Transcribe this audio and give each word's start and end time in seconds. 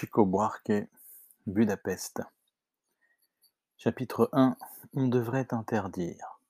Chico 0.00 0.24
Buarque, 0.24 0.72
Budapest. 1.46 2.22
Chapitre 3.76 4.30
1 4.32 4.56
On 4.94 5.08
devrait 5.08 5.52
interdire. 5.52 6.40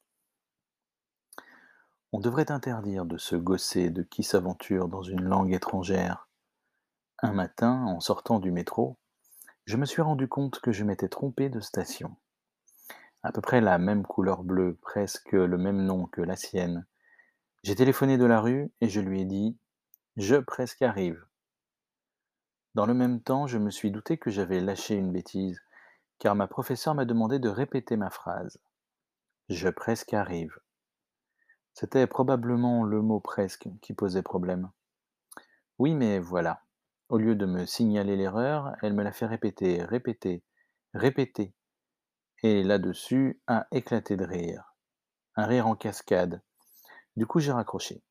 On 2.12 2.20
devrait 2.20 2.52
interdire 2.52 3.04
de 3.06 3.18
se 3.18 3.34
gausser 3.34 3.90
de 3.90 4.04
qui 4.04 4.22
s'aventure 4.22 4.86
dans 4.86 5.02
une 5.02 5.24
langue 5.24 5.52
étrangère. 5.52 6.28
Un 7.18 7.32
matin, 7.32 7.86
en 7.86 7.98
sortant 7.98 8.38
du 8.38 8.52
métro, 8.52 8.96
je 9.64 9.76
me 9.76 9.84
suis 9.84 10.00
rendu 10.00 10.28
compte 10.28 10.60
que 10.60 10.70
je 10.70 10.84
m'étais 10.84 11.08
trompé 11.08 11.48
de 11.48 11.58
station. 11.58 12.14
À 13.24 13.32
peu 13.32 13.40
près 13.40 13.60
la 13.60 13.78
même 13.78 14.06
couleur 14.06 14.44
bleue, 14.44 14.78
presque 14.80 15.32
le 15.32 15.58
même 15.58 15.82
nom 15.84 16.06
que 16.06 16.20
la 16.20 16.36
sienne. 16.36 16.86
J'ai 17.64 17.74
téléphoné 17.74 18.16
de 18.16 18.26
la 18.26 18.40
rue 18.40 18.70
et 18.80 18.88
je 18.88 19.00
lui 19.00 19.22
ai 19.22 19.24
dit 19.24 19.58
Je 20.16 20.36
presque 20.36 20.82
arrive. 20.82 21.26
Dans 22.74 22.86
le 22.86 22.94
même 22.94 23.20
temps, 23.20 23.46
je 23.46 23.58
me 23.58 23.70
suis 23.70 23.90
douté 23.90 24.16
que 24.16 24.30
j'avais 24.30 24.60
lâché 24.60 24.94
une 24.94 25.12
bêtise, 25.12 25.60
car 26.20 26.36
ma 26.36 26.46
professeure 26.46 26.94
m'a 26.94 27.04
demandé 27.04 27.38
de 27.38 27.48
répéter 27.48 27.96
ma 27.96 28.10
phrase. 28.10 28.60
Je 29.48 29.68
presque 29.68 30.14
arrive. 30.14 30.56
C'était 31.74 32.06
probablement 32.06 32.84
le 32.84 33.02
mot 33.02 33.18
presque 33.18 33.68
qui 33.82 33.92
posait 33.92 34.22
problème. 34.22 34.70
Oui, 35.78 35.94
mais 35.94 36.20
voilà. 36.20 36.62
Au 37.08 37.18
lieu 37.18 37.34
de 37.34 37.46
me 37.46 37.66
signaler 37.66 38.16
l'erreur, 38.16 38.76
elle 38.82 38.94
me 38.94 39.02
l'a 39.02 39.12
fait 39.12 39.26
répéter, 39.26 39.82
répéter, 39.82 40.44
répéter. 40.94 41.54
Et 42.44 42.62
là-dessus, 42.62 43.40
a 43.48 43.66
éclaté 43.72 44.16
de 44.16 44.24
rire. 44.24 44.76
Un 45.34 45.46
rire 45.46 45.66
en 45.66 45.74
cascade. 45.74 46.40
Du 47.16 47.26
coup, 47.26 47.40
j'ai 47.40 47.50
raccroché. 47.50 48.02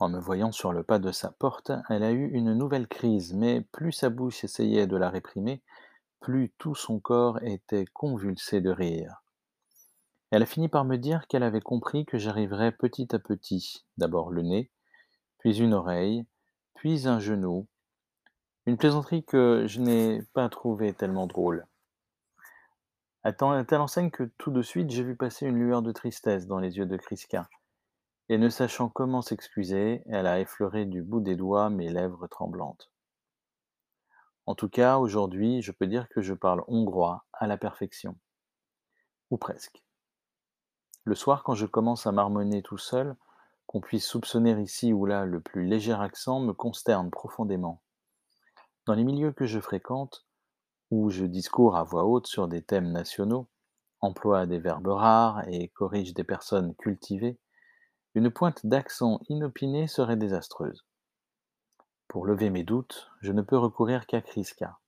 En 0.00 0.08
me 0.08 0.20
voyant 0.20 0.52
sur 0.52 0.72
le 0.72 0.84
pas 0.84 1.00
de 1.00 1.10
sa 1.10 1.32
porte, 1.32 1.72
elle 1.88 2.04
a 2.04 2.12
eu 2.12 2.28
une 2.28 2.54
nouvelle 2.54 2.86
crise, 2.86 3.34
mais 3.34 3.62
plus 3.72 3.90
sa 3.90 4.10
bouche 4.10 4.44
essayait 4.44 4.86
de 4.86 4.96
la 4.96 5.10
réprimer, 5.10 5.60
plus 6.20 6.52
tout 6.58 6.76
son 6.76 7.00
corps 7.00 7.42
était 7.42 7.84
convulsé 7.86 8.60
de 8.60 8.70
rire. 8.70 9.22
Elle 10.30 10.42
a 10.42 10.46
fini 10.46 10.68
par 10.68 10.84
me 10.84 10.98
dire 10.98 11.26
qu'elle 11.26 11.42
avait 11.42 11.60
compris 11.60 12.06
que 12.06 12.16
j'arriverais 12.16 12.70
petit 12.70 13.14
à 13.14 13.18
petit, 13.18 13.84
d'abord 13.96 14.30
le 14.30 14.42
nez, 14.42 14.70
puis 15.38 15.58
une 15.58 15.74
oreille, 15.74 16.26
puis 16.74 17.08
un 17.08 17.18
genou, 17.18 17.66
une 18.66 18.76
plaisanterie 18.76 19.24
que 19.24 19.64
je 19.66 19.80
n'ai 19.80 20.22
pas 20.32 20.48
trouvée 20.48 20.92
tellement 20.92 21.26
drôle. 21.26 21.66
À 23.24 23.32
telle 23.32 23.80
enseigne 23.80 24.10
que 24.10 24.30
tout 24.38 24.52
de 24.52 24.62
suite 24.62 24.90
j'ai 24.90 25.02
vu 25.02 25.16
passer 25.16 25.46
une 25.46 25.58
lueur 25.58 25.82
de 25.82 25.90
tristesse 25.90 26.46
dans 26.46 26.60
les 26.60 26.76
yeux 26.76 26.86
de 26.86 26.96
Kriska. 26.96 27.48
Et 28.30 28.36
ne 28.36 28.48
sachant 28.48 28.88
comment 28.88 29.22
s'excuser, 29.22 30.02
elle 30.06 30.26
a 30.26 30.40
effleuré 30.40 30.84
du 30.84 31.02
bout 31.02 31.20
des 31.20 31.36
doigts 31.36 31.70
mes 31.70 31.88
lèvres 31.88 32.26
tremblantes. 32.26 32.90
En 34.44 34.54
tout 34.54 34.68
cas, 34.68 34.98
aujourd'hui, 34.98 35.62
je 35.62 35.72
peux 35.72 35.86
dire 35.86 36.08
que 36.08 36.20
je 36.20 36.34
parle 36.34 36.62
hongrois 36.68 37.24
à 37.32 37.46
la 37.46 37.56
perfection. 37.56 38.18
Ou 39.30 39.38
presque. 39.38 39.82
Le 41.04 41.14
soir, 41.14 41.42
quand 41.42 41.54
je 41.54 41.66
commence 41.66 42.06
à 42.06 42.12
marmonner 42.12 42.62
tout 42.62 42.76
seul, 42.78 43.16
qu'on 43.66 43.80
puisse 43.80 44.06
soupçonner 44.06 44.60
ici 44.60 44.92
ou 44.92 45.06
là 45.06 45.24
le 45.24 45.40
plus 45.40 45.66
léger 45.66 45.92
accent 45.92 46.40
me 46.40 46.52
consterne 46.52 47.10
profondément. 47.10 47.82
Dans 48.86 48.94
les 48.94 49.04
milieux 49.04 49.32
que 49.32 49.44
je 49.44 49.60
fréquente, 49.60 50.26
où 50.90 51.10
je 51.10 51.26
discours 51.26 51.76
à 51.76 51.84
voix 51.84 52.04
haute 52.04 52.26
sur 52.26 52.48
des 52.48 52.62
thèmes 52.62 52.90
nationaux, 52.92 53.48
emploie 54.00 54.46
des 54.46 54.58
verbes 54.58 54.88
rares 54.88 55.46
et 55.48 55.68
corrige 55.68 56.14
des 56.14 56.24
personnes 56.24 56.74
cultivées, 56.76 57.38
une 58.18 58.32
pointe 58.32 58.66
d'accent 58.66 59.20
inopiné 59.28 59.86
serait 59.86 60.16
désastreuse. 60.16 60.84
Pour 62.08 62.26
lever 62.26 62.50
mes 62.50 62.64
doutes, 62.64 63.12
je 63.20 63.30
ne 63.30 63.42
peux 63.42 63.56
recourir 63.56 64.08
qu'à 64.08 64.20
Kriska, 64.20 64.80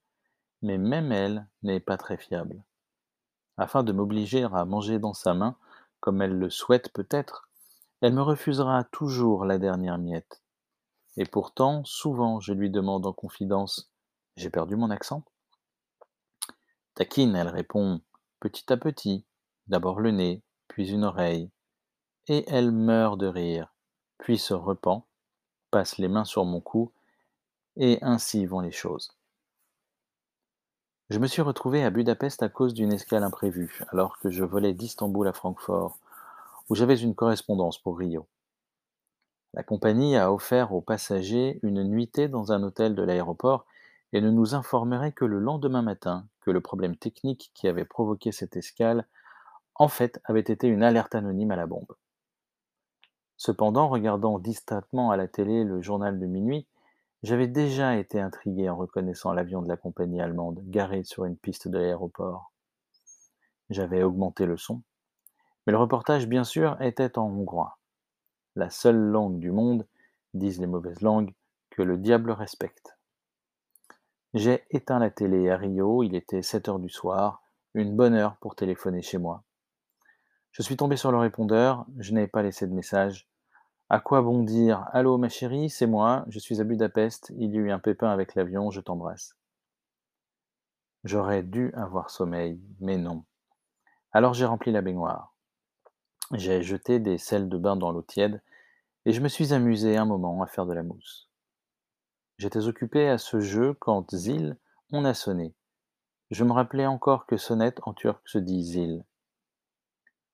mais 0.61 0.77
même 0.77 1.13
elle 1.13 1.47
n'est 1.63 1.79
pas 1.79 1.95
très 1.95 2.17
fiable. 2.17 2.61
Afin 3.55 3.83
de 3.83 3.93
m'obliger 3.93 4.43
à 4.43 4.65
manger 4.65 4.99
dans 4.99 5.13
sa 5.13 5.33
main, 5.33 5.55
comme 6.01 6.21
elle 6.21 6.37
le 6.37 6.49
souhaite 6.49 6.91
peut-être, 6.91 7.47
elle 8.01 8.13
me 8.13 8.21
refusera 8.21 8.83
toujours 8.83 9.45
la 9.45 9.59
dernière 9.59 9.97
miette. 9.97 10.43
Et 11.15 11.23
pourtant, 11.23 11.85
souvent, 11.85 12.41
je 12.41 12.51
lui 12.51 12.69
demande 12.69 13.05
en 13.05 13.13
confidence 13.13 13.93
J'ai 14.35 14.49
perdu 14.49 14.75
mon 14.75 14.89
accent? 14.89 15.23
Taquine, 16.95 17.37
elle 17.37 17.47
répond 17.47 18.01
petit 18.41 18.73
à 18.73 18.75
petit, 18.75 19.23
d'abord 19.67 20.01
le 20.01 20.11
nez, 20.11 20.43
puis 20.67 20.89
une 20.89 21.05
oreille, 21.05 21.49
et 22.27 22.45
elle 22.47 22.71
meurt 22.71 23.17
de 23.19 23.27
rire, 23.27 23.73
puis 24.17 24.37
se 24.37 24.53
repent, 24.53 25.03
passe 25.71 25.97
les 25.97 26.07
mains 26.07 26.25
sur 26.25 26.45
mon 26.45 26.61
cou, 26.61 26.91
et 27.77 27.99
ainsi 28.01 28.45
vont 28.45 28.59
les 28.59 28.71
choses. 28.71 29.11
Je 31.09 31.19
me 31.19 31.27
suis 31.27 31.41
retrouvé 31.41 31.83
à 31.83 31.89
Budapest 31.89 32.41
à 32.41 32.49
cause 32.49 32.73
d'une 32.73 32.93
escale 32.93 33.23
imprévue, 33.23 33.81
alors 33.89 34.17
que 34.19 34.29
je 34.29 34.43
volais 34.43 34.73
d'Istanbul 34.73 35.27
à 35.27 35.33
Francfort, 35.33 35.97
où 36.69 36.75
j'avais 36.75 36.95
une 36.95 37.15
correspondance 37.15 37.77
pour 37.77 37.97
Rio. 37.97 38.27
La 39.53 39.63
compagnie 39.63 40.15
a 40.15 40.31
offert 40.31 40.73
aux 40.73 40.79
passagers 40.79 41.59
une 41.63 41.83
nuitée 41.83 42.29
dans 42.29 42.53
un 42.53 42.63
hôtel 42.63 42.95
de 42.95 43.03
l'aéroport 43.03 43.65
et 44.13 44.21
ne 44.21 44.29
nous 44.29 44.55
informerait 44.55 45.11
que 45.11 45.25
le 45.25 45.39
lendemain 45.39 45.81
matin 45.81 46.27
que 46.39 46.51
le 46.51 46.61
problème 46.61 46.95
technique 46.95 47.51
qui 47.53 47.67
avait 47.67 47.85
provoqué 47.85 48.31
cette 48.31 48.55
escale, 48.55 49.05
en 49.75 49.87
fait, 49.87 50.21
avait 50.23 50.39
été 50.39 50.67
une 50.67 50.83
alerte 50.83 51.15
anonyme 51.15 51.51
à 51.51 51.55
la 51.55 51.67
bombe. 51.67 51.93
Cependant, 53.43 53.89
regardant 53.89 54.37
distraitement 54.37 55.09
à 55.09 55.17
la 55.17 55.27
télé 55.27 55.63
le 55.63 55.81
journal 55.81 56.19
de 56.19 56.27
minuit, 56.27 56.67
j'avais 57.23 57.47
déjà 57.47 57.97
été 57.97 58.19
intrigué 58.19 58.69
en 58.69 58.77
reconnaissant 58.77 59.33
l'avion 59.33 59.63
de 59.63 59.67
la 59.67 59.77
compagnie 59.77 60.21
allemande 60.21 60.59
garé 60.65 61.03
sur 61.03 61.25
une 61.25 61.37
piste 61.37 61.67
de 61.67 61.79
l'aéroport. 61.79 62.53
J'avais 63.71 64.03
augmenté 64.03 64.45
le 64.45 64.57
son, 64.57 64.83
mais 65.65 65.73
le 65.73 65.79
reportage, 65.79 66.27
bien 66.27 66.43
sûr, 66.43 66.79
était 66.83 67.17
en 67.17 67.31
hongrois. 67.31 67.79
La 68.55 68.69
seule 68.69 68.99
langue 68.99 69.39
du 69.39 69.49
monde, 69.49 69.87
disent 70.35 70.59
les 70.59 70.67
mauvaises 70.67 71.01
langues, 71.01 71.33
que 71.71 71.81
le 71.81 71.97
diable 71.97 72.29
respecte. 72.29 72.95
J'ai 74.35 74.65
éteint 74.69 74.99
la 74.99 75.09
télé 75.09 75.49
à 75.49 75.57
Rio, 75.57 76.03
il 76.03 76.13
était 76.13 76.43
7 76.43 76.69
heures 76.69 76.79
du 76.79 76.89
soir, 76.89 77.41
une 77.73 77.95
bonne 77.95 78.13
heure 78.13 78.35
pour 78.35 78.55
téléphoner 78.55 79.01
chez 79.01 79.17
moi. 79.17 79.41
Je 80.51 80.61
suis 80.61 80.77
tombé 80.77 80.95
sur 80.95 81.11
le 81.11 81.17
répondeur, 81.17 81.87
je 81.97 82.13
n'ai 82.13 82.27
pas 82.27 82.43
laissé 82.43 82.67
de 82.67 82.73
message, 82.73 83.30
à 83.91 83.99
quoi 83.99 84.21
bon 84.21 84.41
dire 84.41 84.87
Allô, 84.93 85.17
ma 85.17 85.27
chérie, 85.27 85.69
c'est 85.69 85.85
moi, 85.85 86.23
je 86.29 86.39
suis 86.39 86.61
à 86.61 86.63
Budapest, 86.63 87.33
il 87.37 87.53
y 87.53 87.57
a 87.57 87.59
eu 87.59 87.71
un 87.71 87.79
pépin 87.79 88.09
avec 88.09 88.35
l'avion, 88.35 88.71
je 88.71 88.79
t'embrasse. 88.79 89.35
J'aurais 91.03 91.43
dû 91.43 91.73
avoir 91.73 92.09
sommeil, 92.09 92.61
mais 92.79 92.97
non. 92.97 93.25
Alors 94.13 94.33
j'ai 94.33 94.45
rempli 94.45 94.71
la 94.71 94.81
baignoire. 94.81 95.35
J'ai 96.31 96.63
jeté 96.63 96.99
des 96.99 97.17
sels 97.17 97.49
de 97.49 97.57
bain 97.57 97.75
dans 97.75 97.91
l'eau 97.91 98.01
tiède 98.01 98.41
et 99.03 99.11
je 99.11 99.19
me 99.19 99.27
suis 99.27 99.51
amusé 99.51 99.97
un 99.97 100.05
moment 100.05 100.41
à 100.41 100.47
faire 100.47 100.65
de 100.65 100.73
la 100.73 100.83
mousse. 100.83 101.27
J'étais 102.37 102.67
occupé 102.67 103.09
à 103.09 103.17
ce 103.17 103.41
jeu 103.41 103.73
quand 103.73 104.15
Zil, 104.15 104.55
on 104.93 105.03
a 105.03 105.13
sonné. 105.13 105.53
Je 106.29 106.45
me 106.45 106.53
rappelais 106.53 106.87
encore 106.87 107.25
que 107.25 107.35
sonnette 107.35 107.81
en 107.83 107.93
turc 107.93 108.25
se 108.25 108.37
dit 108.37 108.63
Zil. 108.63 109.03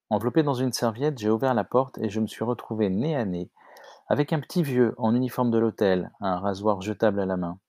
Enveloppé 0.09 0.41
dans 0.41 0.53
une 0.53 0.72
serviette, 0.72 1.18
j'ai 1.18 1.29
ouvert 1.29 1.53
la 1.53 1.66
porte 1.66 1.97
et 1.97 2.09
je 2.09 2.22
me 2.22 2.28
suis 2.28 2.45
retrouvé 2.45 2.90
nez 2.90 3.16
à 3.16 3.25
nez 3.25 3.51
avec 4.07 4.31
un 4.31 4.40
petit 4.40 4.63
vieux 4.63 4.95
en 4.97 5.13
uniforme 5.13 5.51
de 5.51 5.57
l'hôtel, 5.57 6.12
un 6.22 6.40
rasoir 6.40 6.81
jetable 6.81 7.19
à 7.19 7.25
la 7.25 7.35
main. 7.35 7.59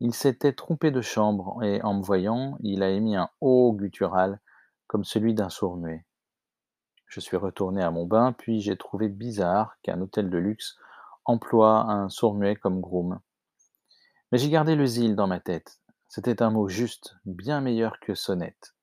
Il 0.00 0.12
s'était 0.14 0.52
trompé 0.52 0.90
de 0.90 1.00
chambre 1.00 1.62
et 1.62 1.80
en 1.82 1.94
me 1.94 2.02
voyant, 2.02 2.56
il 2.60 2.82
a 2.82 2.90
émis 2.90 3.14
un 3.14 3.30
haut 3.40 3.72
guttural 3.72 4.40
comme 4.88 5.04
celui 5.04 5.34
d'un 5.34 5.48
sourd-muet. 5.48 6.04
Je 7.06 7.20
suis 7.20 7.36
retourné 7.36 7.82
à 7.82 7.90
mon 7.90 8.04
bain, 8.04 8.32
puis 8.32 8.60
j'ai 8.60 8.76
trouvé 8.76 9.08
bizarre 9.08 9.76
qu'un 9.82 10.00
hôtel 10.00 10.30
de 10.30 10.38
luxe 10.38 10.76
emploie 11.24 11.82
un 11.88 12.08
sourd-muet 12.08 12.56
comme 12.56 12.80
groom. 12.80 13.20
Mais 14.30 14.38
j'ai 14.38 14.50
gardé 14.50 14.74
le 14.74 14.86
zil 14.86 15.14
dans 15.14 15.26
ma 15.26 15.40
tête. 15.40 15.80
C'était 16.08 16.42
un 16.42 16.50
mot 16.50 16.68
juste, 16.68 17.16
bien 17.24 17.60
meilleur 17.60 18.00
que 18.00 18.14
sonnette. 18.14 18.74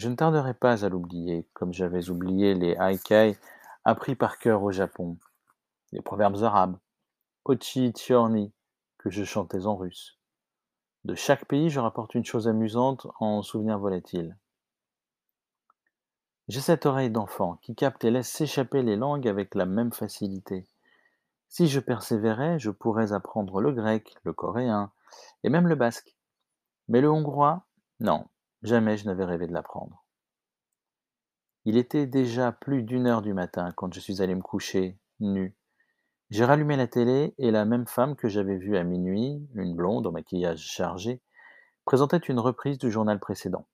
Je 0.00 0.08
ne 0.08 0.14
tarderai 0.14 0.54
pas 0.54 0.86
à 0.86 0.88
l'oublier, 0.88 1.46
comme 1.52 1.74
j'avais 1.74 2.08
oublié 2.08 2.54
les 2.54 2.74
haikai 2.80 3.36
appris 3.84 4.14
par 4.14 4.38
cœur 4.38 4.62
au 4.62 4.72
Japon, 4.72 5.18
les 5.92 6.00
proverbes 6.00 6.42
arabes, 6.42 6.78
Ochi 7.44 7.92
Tiorni, 7.92 8.50
que 8.96 9.10
je 9.10 9.24
chantais 9.24 9.66
en 9.66 9.76
russe. 9.76 10.18
De 11.04 11.14
chaque 11.14 11.44
pays, 11.44 11.68
je 11.68 11.80
rapporte 11.80 12.14
une 12.14 12.24
chose 12.24 12.48
amusante 12.48 13.08
en 13.18 13.42
souvenir 13.42 13.78
volatile. 13.78 14.38
J'ai 16.48 16.62
cette 16.62 16.86
oreille 16.86 17.10
d'enfant 17.10 17.58
qui 17.60 17.74
capte 17.74 18.02
et 18.02 18.10
laisse 18.10 18.30
s'échapper 18.30 18.82
les 18.82 18.96
langues 18.96 19.28
avec 19.28 19.54
la 19.54 19.66
même 19.66 19.92
facilité. 19.92 20.66
Si 21.50 21.68
je 21.68 21.78
persévérais, 21.78 22.58
je 22.58 22.70
pourrais 22.70 23.12
apprendre 23.12 23.60
le 23.60 23.70
grec, 23.70 24.14
le 24.22 24.32
coréen 24.32 24.92
et 25.44 25.50
même 25.50 25.68
le 25.68 25.74
basque. 25.74 26.16
Mais 26.88 27.02
le 27.02 27.10
hongrois, 27.10 27.66
non, 28.00 28.24
Jamais 28.62 28.96
je 28.96 29.06
n'avais 29.06 29.24
rêvé 29.24 29.46
de 29.46 29.52
l'apprendre. 29.52 30.04
Il 31.64 31.76
était 31.76 32.06
déjà 32.06 32.52
plus 32.52 32.82
d'une 32.82 33.06
heure 33.06 33.22
du 33.22 33.34
matin 33.34 33.70
quand 33.76 33.92
je 33.92 34.00
suis 34.00 34.22
allé 34.22 34.34
me 34.34 34.42
coucher, 34.42 34.98
nu, 35.18 35.54
J'ai 36.30 36.44
rallumé 36.44 36.76
la 36.76 36.86
télé 36.86 37.34
et 37.38 37.50
la 37.50 37.64
même 37.64 37.86
femme 37.86 38.16
que 38.16 38.28
j'avais 38.28 38.56
vue 38.56 38.76
à 38.76 38.84
minuit, 38.84 39.46
une 39.54 39.74
blonde 39.74 40.06
au 40.06 40.12
maquillage 40.12 40.60
chargé, 40.60 41.20
présentait 41.84 42.18
une 42.18 42.38
reprise 42.38 42.78
du 42.78 42.90
journal 42.90 43.18
précédent. 43.18 43.66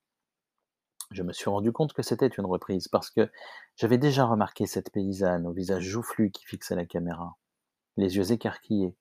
Je 1.11 1.23
me 1.23 1.33
suis 1.33 1.51
rendu 1.51 1.73
compte 1.73 1.93
que 1.93 2.03
c'était 2.03 2.27
une 2.27 2.47
reprise 2.47 2.89
parce 2.89 3.11
que 3.11 3.31
j'avais 3.77 3.99
déjà 3.99 4.25
remarqué 4.25 4.67
cette 4.67 4.91
paysanne 4.91 5.47
au 5.47 5.53
visage 5.53 5.85
joufflu 5.85 6.31
qui 6.31 6.45
fixait 6.45 6.75
la 6.75 6.87
caméra, 6.87 7.37
les 7.97 8.17
yeux 8.17 8.33
écarquillés, 8.33 8.97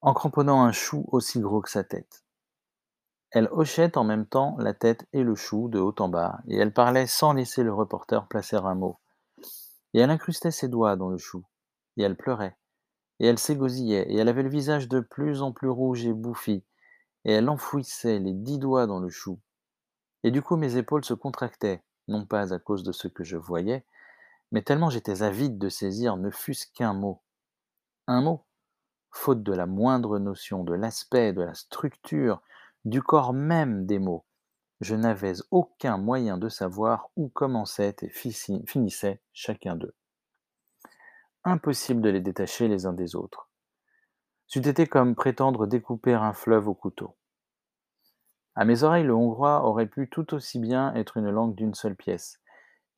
en 0.00 0.14
cramponnant 0.14 0.62
un 0.62 0.72
chou 0.72 1.06
aussi 1.10 1.40
gros 1.40 1.60
que 1.60 1.70
sa 1.70 1.84
tête. 1.84 2.24
Elle 3.32 3.48
hochait 3.52 3.96
en 3.96 4.02
même 4.02 4.26
temps 4.26 4.56
la 4.58 4.74
tête 4.74 5.06
et 5.12 5.22
le 5.22 5.36
chou 5.36 5.68
de 5.68 5.78
haut 5.78 5.94
en 6.00 6.08
bas, 6.08 6.40
et 6.48 6.56
elle 6.56 6.72
parlait 6.72 7.06
sans 7.06 7.32
laisser 7.32 7.62
le 7.62 7.72
reporter 7.72 8.26
placer 8.26 8.56
un 8.56 8.74
mot. 8.74 8.98
Et 9.94 10.00
elle 10.00 10.10
incrustait 10.10 10.50
ses 10.50 10.68
doigts 10.68 10.96
dans 10.96 11.10
le 11.10 11.18
chou, 11.18 11.44
et 11.96 12.02
elle 12.02 12.16
pleurait, 12.16 12.56
et 13.20 13.26
elle 13.26 13.38
s'égosillait, 13.38 14.10
et 14.10 14.16
elle 14.16 14.28
avait 14.28 14.42
le 14.42 14.48
visage 14.48 14.88
de 14.88 14.98
plus 14.98 15.42
en 15.42 15.52
plus 15.52 15.68
rouge 15.68 16.06
et 16.06 16.12
bouffi, 16.12 16.64
et 17.24 17.32
elle 17.32 17.48
enfouissait 17.48 18.18
les 18.18 18.32
dix 18.32 18.58
doigts 18.58 18.88
dans 18.88 18.98
le 18.98 19.10
chou. 19.10 19.38
Et 20.24 20.32
du 20.32 20.42
coup 20.42 20.56
mes 20.56 20.76
épaules 20.76 21.04
se 21.04 21.14
contractaient, 21.14 21.82
non 22.08 22.26
pas 22.26 22.52
à 22.52 22.58
cause 22.58 22.82
de 22.82 22.92
ce 22.92 23.06
que 23.06 23.22
je 23.22 23.36
voyais, 23.36 23.84
mais 24.50 24.62
tellement 24.62 24.90
j'étais 24.90 25.22
avide 25.22 25.56
de 25.58 25.68
saisir 25.68 26.16
ne 26.16 26.30
fût-ce 26.30 26.66
qu'un 26.72 26.94
mot. 26.94 27.22
Un 28.08 28.22
mot, 28.22 28.44
faute 29.12 29.44
de 29.44 29.52
la 29.52 29.66
moindre 29.66 30.18
notion 30.18 30.64
de 30.64 30.74
l'aspect, 30.74 31.32
de 31.32 31.42
la 31.42 31.54
structure, 31.54 32.42
du 32.84 33.02
corps 33.02 33.32
même 33.32 33.86
des 33.86 33.98
mots. 33.98 34.24
Je 34.80 34.94
n'avais 34.94 35.34
aucun 35.50 35.98
moyen 35.98 36.38
de 36.38 36.48
savoir 36.48 37.10
où 37.16 37.28
commençait 37.28 37.96
et 38.00 38.08
finissait 38.08 39.20
chacun 39.32 39.76
d'eux. 39.76 39.94
Impossible 41.44 42.00
de 42.00 42.08
les 42.08 42.22
détacher 42.22 42.68
les 42.68 42.86
uns 42.86 42.94
des 42.94 43.14
autres. 43.14 43.50
C'eût 44.46 44.66
été 44.66 44.86
comme 44.86 45.14
prétendre 45.14 45.66
découper 45.66 46.14
un 46.14 46.32
fleuve 46.32 46.68
au 46.68 46.74
couteau. 46.74 47.16
À 48.54 48.64
mes 48.64 48.82
oreilles, 48.82 49.04
le 49.04 49.14
hongrois 49.14 49.64
aurait 49.64 49.86
pu 49.86 50.08
tout 50.08 50.34
aussi 50.34 50.58
bien 50.58 50.94
être 50.94 51.18
une 51.18 51.30
langue 51.30 51.54
d'une 51.54 51.74
seule 51.74 51.96
pièce, 51.96 52.40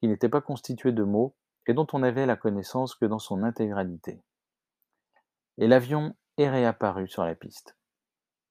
qui 0.01 0.09
n'était 0.09 0.29
pas 0.29 0.41
constituée 0.41 0.93
de 0.93 1.03
mots 1.03 1.37
et 1.67 1.75
dont 1.75 1.87
on 1.93 1.99
n'avait 1.99 2.27
la 2.27 2.37
connaissance 2.37 2.95
que 2.95 3.05
dans 3.05 3.19
son 3.19 3.43
intégralité. 3.43 4.23
Et 5.59 5.67
l'avion 5.67 6.15
est 6.39 6.49
réapparu 6.49 7.09
sur 7.09 7.25
la 7.25 7.35
piste 7.35 7.77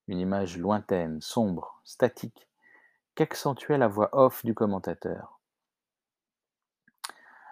une 0.08 0.20
image 0.20 0.58
lointaine, 0.58 1.22
sombre, 1.22 1.82
statique, 1.84 2.48
qu'accentuait 3.16 3.78
la 3.78 3.88
voix 3.88 4.10
off 4.14 4.46
du 4.46 4.54
commentateur. 4.54 5.40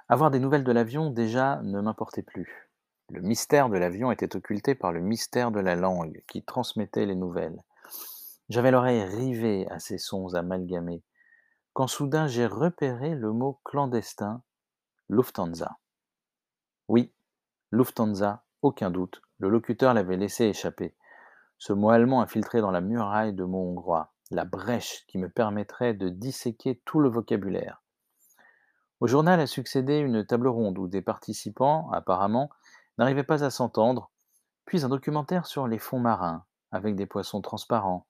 Avoir 0.08 0.32
des 0.32 0.40
nouvelles 0.40 0.64
de 0.64 0.72
l'avion, 0.72 1.12
déjà, 1.12 1.62
ne 1.64 1.82
m'importait 1.82 2.24
plus. 2.24 2.70
Le 3.10 3.22
mystère 3.22 3.70
de 3.70 3.78
l'avion 3.78 4.12
était 4.12 4.36
occulté 4.36 4.76
par 4.76 4.92
le 4.92 5.02
mystère 5.02 5.52
de 5.52 5.60
la 5.60 5.76
langue 5.76 6.24
qui 6.28 6.44
transmettait 6.44 7.06
les 7.06 7.16
nouvelles. 7.16 7.64
J'avais 8.50 8.72
l'oreille 8.72 9.04
rivée 9.04 9.68
à 9.70 9.80
ces 9.80 10.00
sons 10.00 10.34
amalgamés, 10.34 11.04
quand 11.74 11.88
soudain 11.88 12.28
j'ai 12.28 12.48
repéré 12.48 13.14
le 13.16 13.32
mot 13.32 13.60
clandestin, 13.64 14.42
Lufthansa. 15.10 15.78
Oui, 16.88 17.14
Lufthansa, 17.72 18.44
aucun 18.62 18.90
doute, 18.90 19.22
le 19.38 19.50
locuteur 19.50 19.94
l'avait 19.94 20.18
laissé 20.18 20.46
échapper. 20.46 20.96
Ce 21.60 21.74
mot 21.74 21.90
allemand 21.90 22.22
infiltré 22.22 22.62
dans 22.62 22.72
la 22.72 22.80
muraille 22.80 23.34
de 23.34 23.44
mots 23.44 23.70
hongrois, 23.70 24.14
la 24.32 24.46
brèche 24.46 25.06
qui 25.08 25.18
me 25.18 25.30
permettrait 25.30 25.94
de 25.94 26.08
disséquer 26.08 26.82
tout 26.86 27.02
le 27.02 27.10
vocabulaire. 27.10 27.84
Au 29.02 29.08
journal 29.08 29.42
a 29.42 29.46
succédé 29.46 29.98
une 29.98 30.26
table 30.26 30.48
ronde 30.48 30.78
où 30.78 30.88
des 30.88 31.02
participants, 31.02 31.92
apparemment, 31.92 32.50
n'arrivaient 32.98 33.24
pas 33.24 33.44
à 33.44 33.50
s'entendre, 33.50 34.10
puis 34.64 34.86
un 34.86 34.90
documentaire 34.90 35.46
sur 35.46 35.68
les 35.68 35.80
fonds 35.80 36.00
marins, 36.00 36.46
avec 36.72 36.96
des 36.96 37.06
poissons 37.06 37.42
transparents. 37.42 38.08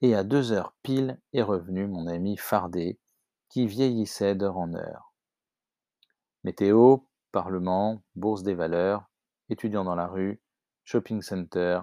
Et 0.00 0.14
à 0.14 0.22
deux 0.22 0.52
heures 0.52 0.72
pile 0.84 1.20
est 1.32 1.42
revenu 1.42 1.88
mon 1.88 2.06
ami 2.06 2.36
Fardé, 2.36 3.00
qui 3.48 3.66
vieillissait 3.66 4.36
d'heure 4.36 4.58
en 4.58 4.72
heure. 4.74 5.12
Météo, 6.44 6.98
Parlement, 7.32 8.02
Bourse 8.14 8.44
des 8.44 8.54
valeurs, 8.54 9.10
étudiants 9.48 9.84
dans 9.84 9.96
la 9.96 10.06
rue, 10.06 10.40
shopping 10.84 11.22
center, 11.22 11.80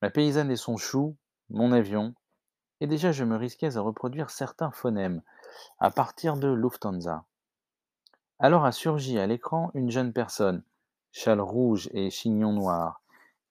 Ma 0.00 0.10
paysanne 0.10 0.50
et 0.50 0.56
son 0.56 0.76
chou, 0.76 1.16
mon 1.50 1.72
avion, 1.72 2.14
et 2.80 2.86
déjà 2.86 3.12
je 3.12 3.24
me 3.24 3.36
risquais 3.36 3.76
à 3.76 3.80
reproduire 3.80 4.30
certains 4.30 4.70
phonèmes, 4.70 5.22
à 5.78 5.90
partir 5.90 6.36
de 6.36 6.48
Lufthansa. 6.48 7.24
Alors 8.38 8.64
a 8.64 8.72
surgi 8.72 9.18
à 9.18 9.26
l'écran 9.26 9.70
une 9.74 9.90
jeune 9.90 10.12
personne, 10.12 10.62
châle 11.10 11.40
rouge 11.40 11.88
et 11.92 12.10
chignon 12.10 12.52
noir, 12.52 13.02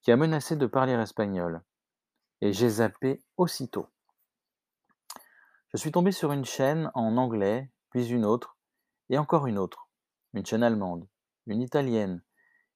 qui 0.01 0.11
a 0.11 0.15
menacé 0.15 0.55
de 0.55 0.65
parler 0.65 0.93
espagnol. 0.93 1.61
Et 2.39 2.53
j'ai 2.53 2.69
zappé 2.69 3.21
aussitôt. 3.35 3.87
Je 5.73 5.77
suis 5.77 5.91
tombé 5.91 6.13
sur 6.13 6.31
une 6.31 6.45
chaîne 6.45 6.91
en 6.93 7.17
anglais, 7.17 7.69
puis 7.89 8.07
une 8.07 8.23
autre, 8.23 8.55
et 9.09 9.17
encore 9.17 9.47
une 9.47 9.57
autre, 9.57 9.89
une 10.33 10.45
chaîne 10.45 10.63
allemande, 10.63 11.07
une 11.47 11.61
italienne, 11.61 12.21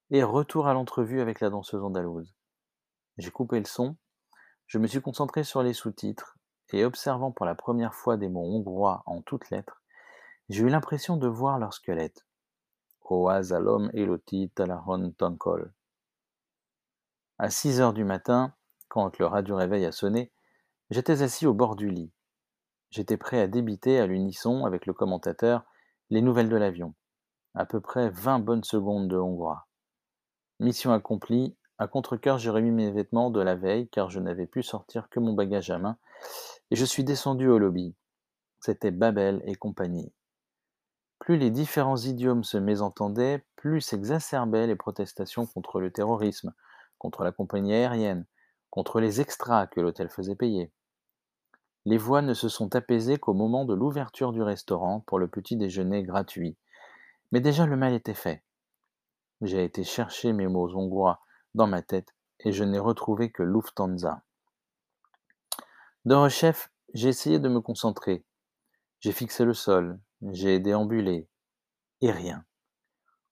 et 0.09 0.23
retour 0.23 0.67
à 0.67 0.73
l'entrevue 0.73 1.21
avec 1.21 1.39
la 1.39 1.49
danseuse 1.49 1.83
andalouse. 1.83 2.35
J'ai 3.17 3.31
coupé 3.31 3.59
le 3.59 3.65
son, 3.65 3.97
je 4.67 4.77
me 4.77 4.87
suis 4.87 5.01
concentré 5.01 5.43
sur 5.43 5.63
les 5.63 5.73
sous-titres, 5.73 6.37
et 6.73 6.85
observant 6.85 7.31
pour 7.31 7.45
la 7.45 7.55
première 7.55 7.93
fois 7.93 8.17
des 8.17 8.29
mots 8.29 8.45
hongrois 8.45 9.03
en 9.05 9.21
toutes 9.21 9.49
lettres, 9.49 9.81
j'ai 10.49 10.63
eu 10.63 10.69
l'impression 10.69 11.17
de 11.17 11.27
voir 11.27 11.59
leur 11.59 11.73
squelette. 11.73 12.25
Oazalom 13.09 13.91
eloti 13.93 14.49
talahon 14.55 15.11
tankol. 15.11 15.73
À 17.37 17.49
6 17.49 17.81
heures 17.81 17.93
du 17.93 18.05
matin, 18.05 18.53
quand 18.87 19.17
le 19.19 19.25
radio 19.25 19.57
réveil 19.57 19.85
a 19.85 19.91
sonné, 19.91 20.31
j'étais 20.89 21.21
assis 21.21 21.45
au 21.45 21.53
bord 21.53 21.75
du 21.75 21.89
lit. 21.89 22.11
J'étais 22.89 23.17
prêt 23.17 23.41
à 23.41 23.47
débiter 23.47 23.99
à 23.99 24.07
l'unisson 24.07 24.65
avec 24.65 24.85
le 24.85 24.93
commentateur 24.93 25.65
les 26.09 26.21
nouvelles 26.21 26.49
de 26.49 26.55
l'avion. 26.55 26.93
À 27.53 27.65
peu 27.65 27.81
près 27.81 28.09
20 28.09 28.39
bonnes 28.39 28.63
secondes 28.63 29.09
de 29.09 29.17
hongrois. 29.17 29.67
Mission 30.59 30.93
accomplie, 30.93 31.57
à 31.81 31.87
contre-cœur, 31.87 32.37
j'ai 32.37 32.51
remis 32.51 32.69
mes 32.69 32.91
vêtements 32.91 33.31
de 33.31 33.41
la 33.41 33.55
veille 33.55 33.87
car 33.87 34.11
je 34.11 34.19
n'avais 34.19 34.45
pu 34.45 34.61
sortir 34.61 35.09
que 35.09 35.19
mon 35.19 35.33
bagage 35.33 35.71
à 35.71 35.79
main 35.79 35.97
et 36.69 36.75
je 36.75 36.85
suis 36.85 37.03
descendu 37.03 37.47
au 37.47 37.57
lobby. 37.57 37.95
C'était 38.59 38.91
Babel 38.91 39.41
et 39.45 39.55
compagnie. 39.55 40.13
Plus 41.17 41.37
les 41.37 41.49
différents 41.49 41.97
idiomes 41.97 42.43
se 42.43 42.59
mésentendaient, 42.59 43.43
plus 43.55 43.81
s'exacerbaient 43.81 44.67
les 44.67 44.75
protestations 44.75 45.47
contre 45.47 45.79
le 45.79 45.89
terrorisme, 45.91 46.53
contre 46.99 47.23
la 47.23 47.31
compagnie 47.31 47.73
aérienne, 47.73 48.27
contre 48.69 48.99
les 48.99 49.19
extras 49.19 49.65
que 49.65 49.81
l'hôtel 49.81 50.09
faisait 50.09 50.35
payer. 50.35 50.71
Les 51.85 51.97
voix 51.97 52.21
ne 52.21 52.35
se 52.35 52.47
sont 52.47 52.75
apaisées 52.75 53.17
qu'au 53.17 53.33
moment 53.33 53.65
de 53.65 53.73
l'ouverture 53.73 54.33
du 54.33 54.43
restaurant 54.43 54.99
pour 55.07 55.17
le 55.17 55.27
petit 55.27 55.57
déjeuner 55.57 56.03
gratuit. 56.03 56.55
Mais 57.31 57.39
déjà 57.39 57.65
le 57.65 57.75
mal 57.75 57.93
était 57.93 58.13
fait. 58.13 58.43
J'ai 59.41 59.63
été 59.63 59.83
chercher 59.83 60.31
mes 60.31 60.45
mots 60.45 60.69
hongrois 60.75 61.21
dans 61.55 61.67
ma 61.67 61.81
tête 61.81 62.13
et 62.39 62.51
je 62.51 62.63
n'ai 62.63 62.79
retrouvé 62.79 63.31
que 63.31 63.43
Lufthansa. 63.43 64.23
D'un 66.05 66.29
chef, 66.29 66.71
j'ai 66.93 67.09
essayé 67.09 67.39
de 67.39 67.49
me 67.49 67.61
concentrer. 67.61 68.25
J'ai 68.99 69.11
fixé 69.11 69.45
le 69.45 69.53
sol, 69.53 69.99
j'ai 70.31 70.59
déambulé, 70.59 71.27
et 72.01 72.11
rien. 72.11 72.45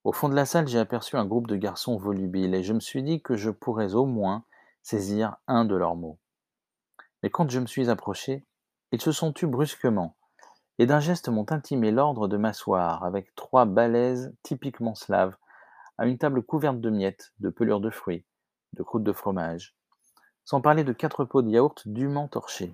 Au 0.03 0.11
fond 0.11 0.29
de 0.29 0.35
la 0.35 0.45
salle, 0.45 0.67
j'ai 0.67 0.79
aperçu 0.79 1.17
un 1.17 1.25
groupe 1.25 1.47
de 1.47 1.55
garçons 1.55 1.97
volubiles 1.97 2.55
et 2.55 2.63
je 2.63 2.73
me 2.73 2.79
suis 2.79 3.03
dit 3.03 3.21
que 3.21 3.35
je 3.35 3.49
pourrais 3.49 3.95
au 3.95 4.05
moins 4.05 4.45
saisir 4.81 5.35
un 5.47 5.65
de 5.65 5.75
leurs 5.75 5.95
mots. 5.95 6.19
Mais 7.21 7.29
quand 7.29 7.49
je 7.49 7.59
me 7.59 7.65
suis 7.65 7.89
approché, 7.89 8.45
ils 8.91 9.01
se 9.01 9.11
sont 9.11 9.33
tus 9.33 9.47
brusquement 9.47 10.15
et 10.79 10.85
d'un 10.85 11.01
geste 11.01 11.27
m'ont 11.27 11.45
intimé 11.49 11.91
l'ordre 11.91 12.27
de 12.27 12.37
m'asseoir 12.37 13.03
avec 13.03 13.35
trois 13.35 13.65
balaises 13.65 14.33
typiquement 14.43 14.95
slaves 14.95 15.35
à 15.99 16.05
une 16.05 16.17
table 16.17 16.41
couverte 16.41 16.79
de 16.79 16.89
miettes, 16.89 17.33
de 17.39 17.49
pelures 17.49 17.81
de 17.81 17.89
fruits, 17.89 18.25
de 18.71 18.83
croûtes 18.83 19.03
de 19.03 19.11
fromage, 19.11 19.75
sans 20.45 20.61
parler 20.61 20.85
de 20.85 20.93
quatre 20.93 21.25
pots 21.25 21.41
de 21.41 21.49
yaourt 21.49 21.85
dûment 21.85 22.29
torchés. 22.29 22.73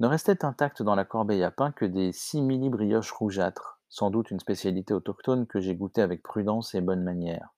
Ne 0.00 0.08
restait 0.08 0.44
intact 0.44 0.82
dans 0.82 0.96
la 0.96 1.04
corbeille 1.04 1.44
à 1.44 1.52
pain 1.52 1.70
que 1.70 1.84
des 1.84 2.10
simili 2.10 2.70
brioches 2.70 3.12
rougeâtres, 3.12 3.80
sans 3.88 4.10
doute 4.10 4.32
une 4.32 4.40
spécialité 4.40 4.94
autochtone 4.94 5.46
que 5.46 5.60
j'ai 5.60 5.76
goûtée 5.76 6.02
avec 6.02 6.24
prudence 6.24 6.74
et 6.74 6.80
bonne 6.80 7.04
manière. 7.04 7.54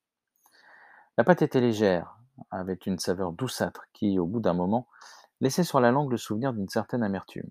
La 1.16 1.24
pâte 1.24 1.40
était 1.40 1.62
légère, 1.62 2.18
avait 2.50 2.74
une 2.74 2.98
saveur 2.98 3.32
douceâtre 3.32 3.86
qui, 3.94 4.18
au 4.18 4.26
bout 4.26 4.40
d'un 4.40 4.52
moment, 4.52 4.88
laissait 5.40 5.64
sur 5.64 5.80
la 5.80 5.90
langue 5.90 6.10
le 6.10 6.18
souvenir 6.18 6.52
d'une 6.52 6.68
certaine 6.68 7.02
amertume. 7.02 7.50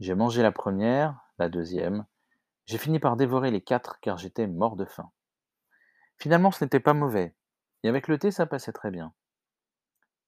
J'ai 0.00 0.14
mangé 0.14 0.42
la 0.42 0.52
première, 0.52 1.20
la 1.38 1.50
deuxième, 1.50 2.06
j'ai 2.64 2.78
fini 2.78 2.98
par 2.98 3.18
dévorer 3.18 3.50
les 3.50 3.60
quatre 3.60 4.00
car 4.00 4.16
j'étais 4.16 4.46
mort 4.46 4.76
de 4.76 4.86
faim. 4.86 5.10
Finalement, 6.18 6.50
ce 6.50 6.64
n'était 6.64 6.80
pas 6.80 6.94
mauvais, 6.94 7.34
et 7.82 7.88
avec 7.88 8.08
le 8.08 8.18
thé, 8.18 8.30
ça 8.30 8.46
passait 8.46 8.72
très 8.72 8.90
bien. 8.90 9.12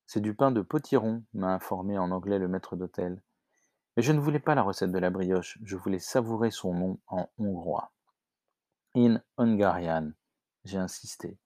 C'est 0.07 0.21
du 0.21 0.35
pain 0.35 0.50
de 0.50 0.61
potiron, 0.61 1.25
m'a 1.35 1.52
informé 1.55 1.99
en 1.99 2.11
anglais 2.11 2.38
le 2.38 2.49
maître 2.49 2.76
d'hôtel. 2.76 3.23
Mais 3.97 4.02
je 4.02 4.12
ne 4.12 4.21
voulais 4.21 4.40
pas 4.40 4.55
la 4.55 4.62
recette 4.62 4.93
de 4.93 4.99
la 4.99 5.11
brioche, 5.11 5.59
je 5.64 5.76
voulais 5.76 5.99
savourer 5.99 6.50
son 6.50 6.75
nom 6.75 6.99
en 7.09 7.28
hongrois. 7.38 7.93
In 8.95 9.21
Hungarian, 9.37 10.12
J'ai 10.64 10.78
insisté. 10.78 11.38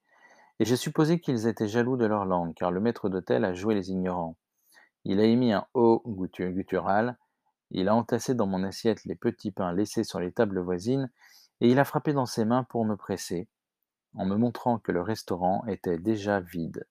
Et 0.59 0.65
j'ai 0.65 0.77
supposé 0.77 1.21
qu'ils 1.21 1.47
étaient 1.47 1.69
jaloux 1.69 1.97
de 1.97 2.07
leur 2.07 2.27
langue, 2.27 2.55
car 2.55 2.71
le 2.71 2.81
maître 2.81 3.09
d'hôtel 3.09 3.45
a 3.45 3.55
joué 3.55 3.75
les 3.75 3.91
ignorants. 3.91 4.37
Il 5.05 5.21
a 5.21 5.25
émis 5.25 5.53
un 5.53 5.67
haut 5.75 6.03
guttural, 6.07 7.17
il 7.71 7.89
a 7.89 7.95
entassé 7.95 8.35
dans 8.35 8.47
mon 8.47 8.63
assiette 8.65 9.05
les 9.05 9.15
petits 9.15 9.53
pains 9.53 9.73
laissés 9.73 10.05
sur 10.05 10.21
les 10.21 10.33
tables 10.33 10.61
voisines, 10.61 11.11
et 11.61 11.71
il 11.71 11.79
a 11.79 11.85
frappé 11.85 12.13
dans 12.13 12.27
ses 12.27 12.45
mains 12.45 12.65
pour 12.65 12.85
me 12.85 12.97
presser, 12.97 13.49
en 14.15 14.27
me 14.27 14.37
montrant 14.37 14.79
que 14.79 14.93
le 14.93 15.03
restaurant 15.03 15.65
était 15.67 15.99
déjà 15.99 16.41
vide. 16.41 16.87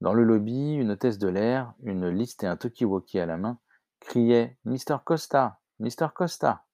Dans 0.00 0.14
le 0.14 0.24
lobby, 0.24 0.74
une 0.74 0.90
hôtesse 0.90 1.18
de 1.18 1.28
l'air, 1.28 1.74
une 1.82 2.08
liste 2.08 2.42
et 2.42 2.46
un 2.46 2.56
talkie-walkie 2.56 3.20
à 3.20 3.26
la 3.26 3.36
main, 3.36 3.58
criait 4.00 4.58
Mister 4.64 4.96
Costa 5.04 5.60
Mister 5.78 6.08
Costa 6.14 6.64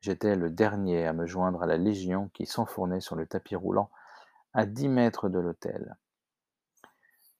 J'étais 0.00 0.34
le 0.34 0.50
dernier 0.50 1.06
à 1.06 1.12
me 1.12 1.26
joindre 1.26 1.62
à 1.62 1.66
la 1.66 1.76
légion 1.76 2.28
qui 2.34 2.46
s'enfournait 2.46 3.00
sur 3.00 3.14
le 3.14 3.26
tapis 3.26 3.54
roulant 3.54 3.90
à 4.52 4.66
dix 4.66 4.88
mètres 4.88 5.28
de 5.28 5.38
l'hôtel. 5.38 5.96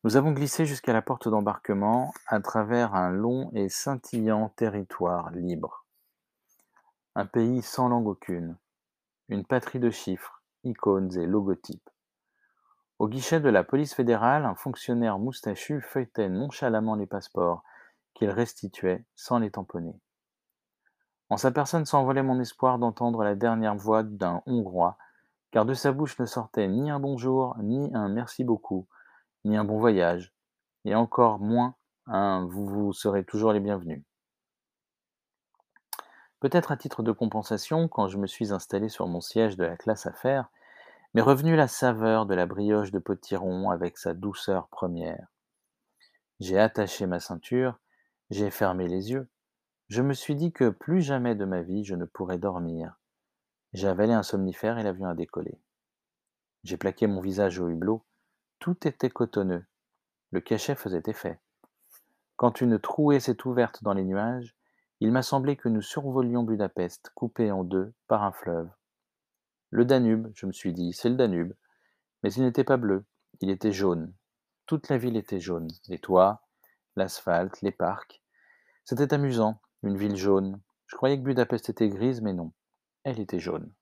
Nous 0.04 0.16
avons 0.16 0.32
glissé 0.32 0.66
jusqu'à 0.66 0.92
la 0.92 1.02
porte 1.02 1.28
d'embarquement 1.28 2.12
à 2.26 2.40
travers 2.40 2.94
un 2.94 3.10
long 3.10 3.50
et 3.54 3.68
scintillant 3.68 4.48
territoire 4.50 5.30
libre. 5.30 5.86
Un 7.14 7.26
pays 7.26 7.62
sans 7.62 7.88
langue 7.88 8.08
aucune, 8.08 8.56
une 9.28 9.44
patrie 9.44 9.80
de 9.80 9.90
chiffres, 9.90 10.41
icônes 10.64 11.16
et 11.18 11.26
logotypes. 11.26 11.90
Au 12.98 13.08
guichet 13.08 13.40
de 13.40 13.48
la 13.48 13.64
police 13.64 13.94
fédérale, 13.94 14.44
un 14.44 14.54
fonctionnaire 14.54 15.18
moustachu 15.18 15.80
feuilletait 15.80 16.28
nonchalamment 16.28 16.94
les 16.94 17.06
passeports 17.06 17.64
qu'il 18.14 18.30
restituait 18.30 19.04
sans 19.16 19.38
les 19.38 19.50
tamponner. 19.50 19.98
En 21.28 21.36
sa 21.36 21.50
personne 21.50 21.86
s'envolait 21.86 22.22
mon 22.22 22.38
espoir 22.40 22.78
d'entendre 22.78 23.24
la 23.24 23.34
dernière 23.34 23.74
voix 23.74 24.02
d'un 24.02 24.42
Hongrois, 24.46 24.98
car 25.50 25.64
de 25.64 25.74
sa 25.74 25.90
bouche 25.90 26.18
ne 26.18 26.26
sortait 26.26 26.68
ni 26.68 26.90
un 26.90 27.00
bonjour, 27.00 27.56
ni 27.58 27.90
un 27.94 28.08
merci 28.08 28.44
beaucoup, 28.44 28.86
ni 29.44 29.56
un 29.56 29.64
bon 29.64 29.78
voyage, 29.78 30.32
et 30.84 30.94
encore 30.94 31.38
moins 31.38 31.74
un 32.06 32.46
vous 32.46 32.66
vous 32.66 32.92
serez 32.92 33.24
toujours 33.24 33.52
les 33.52 33.60
bienvenus. 33.60 34.02
Peut-être 36.42 36.72
à 36.72 36.76
titre 36.76 37.04
de 37.04 37.12
compensation, 37.12 37.86
quand 37.86 38.08
je 38.08 38.18
me 38.18 38.26
suis 38.26 38.52
installé 38.52 38.88
sur 38.88 39.06
mon 39.06 39.20
siège 39.20 39.56
de 39.56 39.62
la 39.62 39.76
classe 39.76 40.06
affaires, 40.06 40.50
m'est 41.14 41.22
revenue 41.22 41.54
la 41.54 41.68
saveur 41.68 42.26
de 42.26 42.34
la 42.34 42.46
brioche 42.46 42.90
de 42.90 42.98
potiron 42.98 43.70
avec 43.70 43.96
sa 43.96 44.12
douceur 44.12 44.66
première. 44.66 45.28
J'ai 46.40 46.58
attaché 46.58 47.06
ma 47.06 47.20
ceinture, 47.20 47.78
j'ai 48.30 48.50
fermé 48.50 48.88
les 48.88 49.12
yeux, 49.12 49.28
je 49.88 50.02
me 50.02 50.14
suis 50.14 50.34
dit 50.34 50.50
que 50.50 50.68
plus 50.68 51.00
jamais 51.00 51.36
de 51.36 51.44
ma 51.44 51.62
vie 51.62 51.84
je 51.84 51.94
ne 51.94 52.06
pourrais 52.06 52.38
dormir. 52.38 52.98
J'ai 53.72 53.86
avalé 53.86 54.12
un 54.12 54.24
somnifère 54.24 54.78
et 54.78 54.82
l'avion 54.82 55.06
a 55.06 55.14
décollé. 55.14 55.60
J'ai 56.64 56.76
plaqué 56.76 57.06
mon 57.06 57.20
visage 57.20 57.60
au 57.60 57.68
hublot. 57.68 58.04
Tout 58.58 58.88
était 58.88 59.10
cotonneux. 59.10 59.64
Le 60.32 60.40
cachet 60.40 60.74
faisait 60.74 61.04
effet. 61.06 61.38
Quand 62.34 62.60
une 62.60 62.80
trouée 62.80 63.20
s'est 63.20 63.46
ouverte 63.46 63.84
dans 63.84 63.94
les 63.94 64.02
nuages, 64.02 64.56
il 65.02 65.10
m'a 65.10 65.22
semblé 65.22 65.56
que 65.56 65.68
nous 65.68 65.82
survolions 65.82 66.44
Budapest, 66.44 67.10
coupé 67.16 67.50
en 67.50 67.64
deux 67.64 67.92
par 68.06 68.22
un 68.22 68.30
fleuve. 68.30 68.70
Le 69.70 69.84
Danube, 69.84 70.30
je 70.36 70.46
me 70.46 70.52
suis 70.52 70.72
dit, 70.72 70.92
c'est 70.92 71.08
le 71.08 71.16
Danube. 71.16 71.54
Mais 72.22 72.32
il 72.32 72.44
n'était 72.44 72.62
pas 72.62 72.76
bleu, 72.76 73.04
il 73.40 73.50
était 73.50 73.72
jaune. 73.72 74.14
Toute 74.64 74.88
la 74.88 74.98
ville 74.98 75.16
était 75.16 75.40
jaune. 75.40 75.66
Les 75.88 75.98
toits, 75.98 76.46
l'asphalte, 76.94 77.62
les 77.62 77.72
parcs. 77.72 78.22
C'était 78.84 79.12
amusant, 79.12 79.60
une 79.82 79.96
ville 79.96 80.14
jaune. 80.14 80.60
Je 80.86 80.94
croyais 80.94 81.18
que 81.18 81.24
Budapest 81.24 81.68
était 81.68 81.88
grise, 81.88 82.20
mais 82.20 82.32
non. 82.32 82.52
Elle 83.02 83.18
était 83.18 83.40
jaune. 83.40 83.72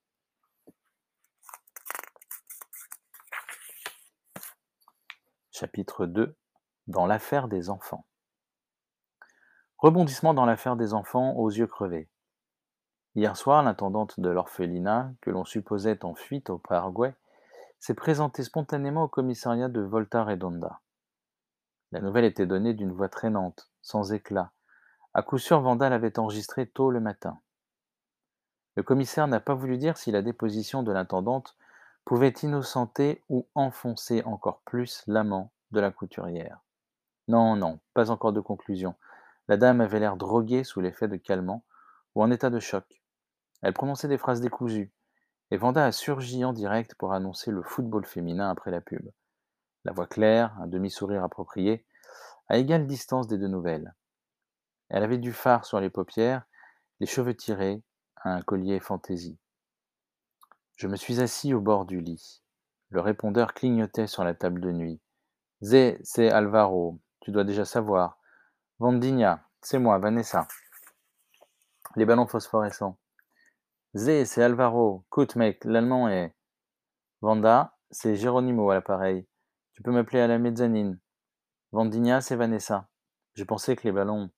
Chapitre 5.50 6.06
2 6.06 6.34
Dans 6.86 7.04
l'affaire 7.04 7.46
des 7.48 7.68
enfants. 7.68 8.06
Rebondissement 9.80 10.34
dans 10.34 10.44
l'affaire 10.44 10.76
des 10.76 10.92
enfants 10.92 11.32
aux 11.36 11.48
yeux 11.48 11.66
crevés. 11.66 12.06
Hier 13.14 13.34
soir, 13.34 13.62
l'intendante 13.62 14.20
de 14.20 14.28
l'orphelinat, 14.28 15.10
que 15.22 15.30
l'on 15.30 15.46
supposait 15.46 16.04
en 16.04 16.14
fuite 16.14 16.50
au 16.50 16.58
Paraguay, 16.58 17.14
s'est 17.78 17.94
présentée 17.94 18.42
spontanément 18.42 19.04
au 19.04 19.08
commissariat 19.08 19.70
de 19.70 19.80
Volta 19.80 20.22
Redonda. 20.22 20.80
La 21.92 22.00
nouvelle 22.02 22.26
était 22.26 22.44
donnée 22.44 22.74
d'une 22.74 22.92
voix 22.92 23.08
traînante, 23.08 23.70
sans 23.80 24.12
éclat, 24.12 24.50
à 25.14 25.22
coup 25.22 25.38
sûr 25.38 25.62
Vanda 25.62 25.88
l'avait 25.88 26.18
enregistré 26.18 26.66
tôt 26.66 26.90
le 26.90 27.00
matin. 27.00 27.40
Le 28.76 28.82
commissaire 28.82 29.28
n'a 29.28 29.40
pas 29.40 29.54
voulu 29.54 29.78
dire 29.78 29.96
si 29.96 30.10
la 30.10 30.20
déposition 30.20 30.82
de 30.82 30.92
l'intendante 30.92 31.56
pouvait 32.04 32.34
innocenter 32.42 33.22
ou 33.30 33.46
enfoncer 33.54 34.22
encore 34.24 34.60
plus 34.66 35.02
l'amant 35.06 35.50
de 35.70 35.80
la 35.80 35.90
couturière. 35.90 36.60
Non, 37.28 37.56
non, 37.56 37.80
pas 37.94 38.10
encore 38.10 38.34
de 38.34 38.40
conclusion. 38.40 38.94
La 39.50 39.56
dame 39.56 39.80
avait 39.80 39.98
l'air 39.98 40.16
droguée 40.16 40.62
sous 40.62 40.80
l'effet 40.80 41.08
de 41.08 41.16
calmant 41.16 41.64
ou 42.14 42.22
en 42.22 42.30
état 42.30 42.50
de 42.50 42.60
choc. 42.60 43.02
Elle 43.62 43.72
prononçait 43.72 44.06
des 44.06 44.16
phrases 44.16 44.40
décousues, 44.40 44.92
et 45.50 45.56
Vanda 45.56 45.84
a 45.84 45.90
surgi 45.90 46.44
en 46.44 46.52
direct 46.52 46.94
pour 46.94 47.12
annoncer 47.14 47.50
le 47.50 47.64
football 47.64 48.04
féminin 48.04 48.48
après 48.48 48.70
la 48.70 48.80
pub. 48.80 49.10
La 49.84 49.90
voix 49.90 50.06
claire, 50.06 50.56
un 50.60 50.68
demi-sourire 50.68 51.24
approprié, 51.24 51.84
à 52.46 52.58
égale 52.58 52.86
distance 52.86 53.26
des 53.26 53.38
deux 53.38 53.48
nouvelles. 53.48 53.92
Elle 54.88 55.02
avait 55.02 55.18
du 55.18 55.32
fard 55.32 55.64
sur 55.64 55.80
les 55.80 55.90
paupières, 55.90 56.46
les 57.00 57.06
cheveux 57.06 57.34
tirés, 57.34 57.82
un 58.22 58.42
collier 58.42 58.78
fantaisie. 58.78 59.36
Je 60.76 60.86
me 60.86 60.94
suis 60.94 61.20
assis 61.20 61.54
au 61.54 61.60
bord 61.60 61.86
du 61.86 62.00
lit. 62.00 62.40
Le 62.90 63.00
répondeur 63.00 63.52
clignotait 63.52 64.06
sur 64.06 64.22
la 64.22 64.34
table 64.34 64.60
de 64.60 64.70
nuit. 64.70 65.00
Zé, 65.60 65.98
c'est 66.04 66.30
Alvaro, 66.30 67.00
tu 67.18 67.32
dois 67.32 67.42
déjà 67.42 67.64
savoir. 67.64 68.19
Vandigna, 68.80 69.44
c'est 69.60 69.78
moi, 69.78 69.98
Vanessa. 69.98 70.48
Les 71.96 72.06
ballons 72.06 72.26
phosphorescents. 72.26 72.96
Zé, 73.94 74.24
c'est 74.24 74.42
Alvaro. 74.42 75.04
Écoute, 75.08 75.36
mec, 75.36 75.62
l'allemand 75.66 76.08
est. 76.08 76.34
Vanda, 77.20 77.76
c'est 77.90 78.16
Geronimo 78.16 78.70
à 78.70 78.74
l'appareil. 78.74 79.26
Tu 79.74 79.82
peux 79.82 79.90
m'appeler 79.90 80.20
à 80.20 80.26
la 80.28 80.38
mezzanine. 80.38 80.98
Vandigna, 81.72 82.22
c'est 82.22 82.36
Vanessa. 82.36 82.88
Je 83.34 83.44
pensais 83.44 83.76
que 83.76 83.82
les 83.82 83.92
ballons. 83.92 84.30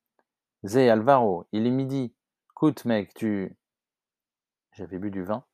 Zé, 0.65 0.91
Alvaro, 0.91 1.47
il 1.53 1.65
est 1.65 1.71
midi. 1.71 2.13
Écoute, 2.51 2.85
mec, 2.85 3.15
tu. 3.15 3.57
J'avais 4.73 4.99
bu 4.99 5.13
du 5.13 5.23
vin, 5.23 5.45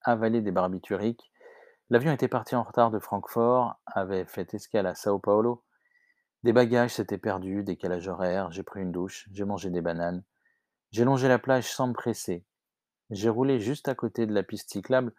avalé 0.00 0.40
des 0.40 0.50
barbituriques. 0.50 1.30
L'avion 1.90 2.10
était 2.10 2.26
parti 2.26 2.56
en 2.56 2.62
retard 2.62 2.90
de 2.90 3.00
Francfort, 3.00 3.78
avait 3.84 4.24
fait 4.24 4.54
escale 4.54 4.86
à 4.86 4.94
Sao 4.94 5.18
Paulo. 5.18 5.62
Des 6.42 6.52
bagages 6.54 6.94
s'étaient 6.94 7.18
perdus, 7.18 7.64
décalage 7.64 8.08
horaire, 8.08 8.50
j'ai 8.50 8.62
pris 8.62 8.80
une 8.80 8.92
douche, 8.92 9.28
j'ai 9.30 9.44
mangé 9.44 9.68
des 9.68 9.82
bananes. 9.82 10.24
J'ai 10.90 11.04
longé 11.04 11.28
la 11.28 11.38
plage 11.38 11.70
sans 11.70 11.88
me 11.88 11.92
presser. 11.92 12.44
J'ai 13.10 13.28
roulé 13.28 13.60
juste 13.60 13.88
à 13.88 13.94
côté 13.94 14.26
de 14.26 14.32
la 14.32 14.42
piste 14.42 14.70
cyclable 14.70 15.12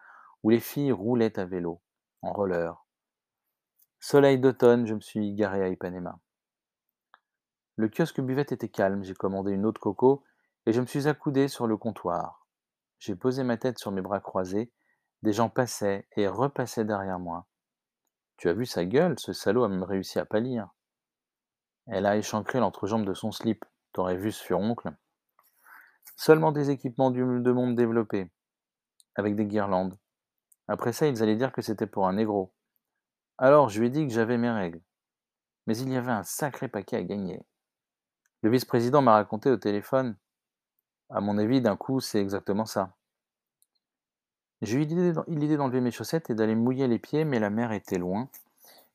où 0.43 0.49
les 0.49 0.59
filles 0.59 0.91
roulaient 0.91 1.37
à 1.37 1.45
vélo, 1.45 1.81
en 2.21 2.33
roller. 2.33 2.85
Soleil 3.99 4.39
d'automne, 4.39 4.87
je 4.87 4.95
me 4.95 4.99
suis 4.99 5.33
garé 5.33 5.61
à 5.61 5.69
Ipanema. 5.69 6.19
Le 7.75 7.87
kiosque 7.87 8.19
buvette 8.19 8.51
était 8.51 8.69
calme, 8.69 9.03
j'ai 9.03 9.13
commandé 9.13 9.51
une 9.51 9.65
eau 9.65 9.71
de 9.71 9.77
coco 9.77 10.23
et 10.65 10.73
je 10.73 10.81
me 10.81 10.87
suis 10.87 11.07
accoudé 11.07 11.47
sur 11.47 11.67
le 11.67 11.77
comptoir. 11.77 12.47
J'ai 12.97 13.15
posé 13.15 13.43
ma 13.43 13.57
tête 13.57 13.77
sur 13.77 13.91
mes 13.91 14.01
bras 14.01 14.19
croisés, 14.19 14.71
des 15.21 15.33
gens 15.33 15.49
passaient 15.49 16.07
et 16.15 16.27
repassaient 16.27 16.85
derrière 16.85 17.19
moi. 17.19 17.45
Tu 18.37 18.49
as 18.49 18.53
vu 18.53 18.65
sa 18.65 18.85
gueule, 18.85 19.19
ce 19.19 19.33
salaud 19.33 19.63
a 19.63 19.69
même 19.69 19.83
réussi 19.83 20.17
à 20.17 20.25
pâlir. 20.25 20.69
Elle 21.93 22.05
a 22.05 22.15
échancré 22.15 22.61
l'entrejambe 22.61 23.03
de 23.03 23.13
son 23.13 23.33
slip. 23.33 23.65
T'aurais 23.91 24.15
vu 24.15 24.31
ce 24.31 24.41
furoncle. 24.41 24.93
Seulement 26.15 26.53
des 26.53 26.69
équipements 26.69 27.11
de 27.11 27.51
monde 27.51 27.75
développé, 27.75 28.31
avec 29.15 29.35
des 29.35 29.45
guirlandes. 29.45 29.97
Après 30.69 30.93
ça, 30.93 31.07
ils 31.07 31.21
allaient 31.21 31.35
dire 31.35 31.51
que 31.51 31.61
c'était 31.61 31.87
pour 31.87 32.07
un 32.07 32.13
négro. 32.13 32.53
Alors, 33.37 33.67
je 33.67 33.81
lui 33.81 33.87
ai 33.87 33.89
dit 33.89 34.07
que 34.07 34.13
j'avais 34.13 34.37
mes 34.37 34.49
règles. 34.49 34.79
Mais 35.67 35.77
il 35.77 35.89
y 35.89 35.97
avait 35.97 36.13
un 36.13 36.23
sacré 36.23 36.69
paquet 36.69 36.95
à 36.95 37.03
gagner. 37.03 37.41
Le 38.41 38.49
vice-président 38.49 39.01
m'a 39.01 39.13
raconté 39.13 39.51
au 39.51 39.57
téléphone. 39.57 40.15
À 41.09 41.19
mon 41.19 41.37
avis, 41.37 41.59
d'un 41.59 41.75
coup, 41.75 41.99
c'est 41.99 42.21
exactement 42.21 42.65
ça. 42.65 42.95
J'ai 44.61 44.77
eu 44.77 44.85
l'idée 45.27 45.57
d'enlever 45.57 45.81
mes 45.81 45.91
chaussettes 45.91 46.29
et 46.29 46.35
d'aller 46.35 46.55
mouiller 46.55 46.87
les 46.87 46.99
pieds, 46.99 47.25
mais 47.25 47.39
la 47.39 47.49
mer 47.49 47.73
était 47.73 47.97
loin, 47.97 48.29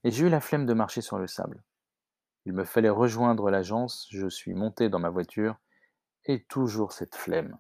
et 0.03 0.11
j'ai 0.11 0.27
eu 0.27 0.31
la 0.31 0.41
flemme 0.41 0.65
de 0.65 0.73
marcher 0.73 1.03
sur 1.03 1.19
le 1.19 1.27
sable. 1.27 1.63
Il 2.47 2.53
me 2.53 2.65
fallait 2.65 2.89
rejoindre 2.89 3.51
l'agence, 3.51 4.07
je 4.11 4.29
suis 4.29 4.55
monté 4.55 4.89
dans 4.89 5.01
ma 5.01 5.11
voiture, 5.11 5.57
et 6.27 6.45
toujours 6.45 6.93
cette 6.93 7.17
flemme. 7.17 7.59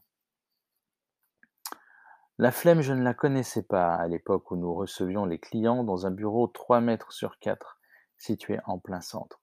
La 2.38 2.52
flemme, 2.52 2.82
je 2.82 2.92
ne 2.92 3.02
la 3.02 3.12
connaissais 3.12 3.64
pas 3.64 3.96
à 3.96 4.06
l'époque 4.06 4.48
où 4.52 4.56
nous 4.56 4.72
recevions 4.72 5.24
les 5.24 5.40
clients 5.40 5.82
dans 5.82 6.06
un 6.06 6.12
bureau 6.12 6.46
3 6.46 6.80
mètres 6.80 7.10
sur 7.10 7.40
4, 7.40 7.80
situé 8.16 8.60
en 8.64 8.78
plein 8.78 9.00
centre. 9.00 9.40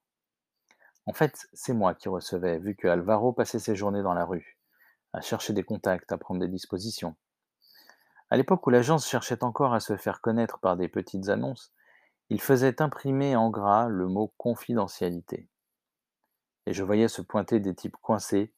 En 1.06 1.12
fait, 1.12 1.46
c'est 1.52 1.74
moi 1.74 1.94
qui 1.94 2.08
recevais, 2.08 2.58
vu 2.58 2.76
que 2.78 2.88
Alvaro 2.88 3.34
passait 3.34 3.60
ses 3.60 3.76
journées 3.76 4.02
dans 4.02 4.14
la 4.14 4.24
rue, 4.24 4.58
à 5.12 5.20
chercher 5.20 5.52
des 5.52 5.64
contacts, 5.64 6.14
à 6.14 6.18
prendre 6.18 6.40
des 6.40 6.48
dispositions. 6.48 7.18
À 8.30 8.38
l'époque 8.38 8.66
où 8.66 8.70
l'agence 8.70 9.10
cherchait 9.10 9.44
encore 9.44 9.74
à 9.74 9.82
se 9.82 9.98
faire 9.98 10.22
connaître 10.22 10.60
par 10.60 10.78
des 10.78 10.88
petites 10.88 11.28
annonces, 11.28 11.74
il 12.30 12.42
faisait 12.42 12.82
imprimer 12.82 13.36
en 13.36 13.50
gras 13.50 13.88
le 13.88 14.08
mot 14.08 14.34
confidentialité. 14.38 15.48
Et 16.66 16.74
je 16.74 16.84
voyais 16.84 17.08
se 17.08 17.22
pointer 17.22 17.60
des 17.60 17.76
types 17.76 17.98
coincés, 18.02 18.54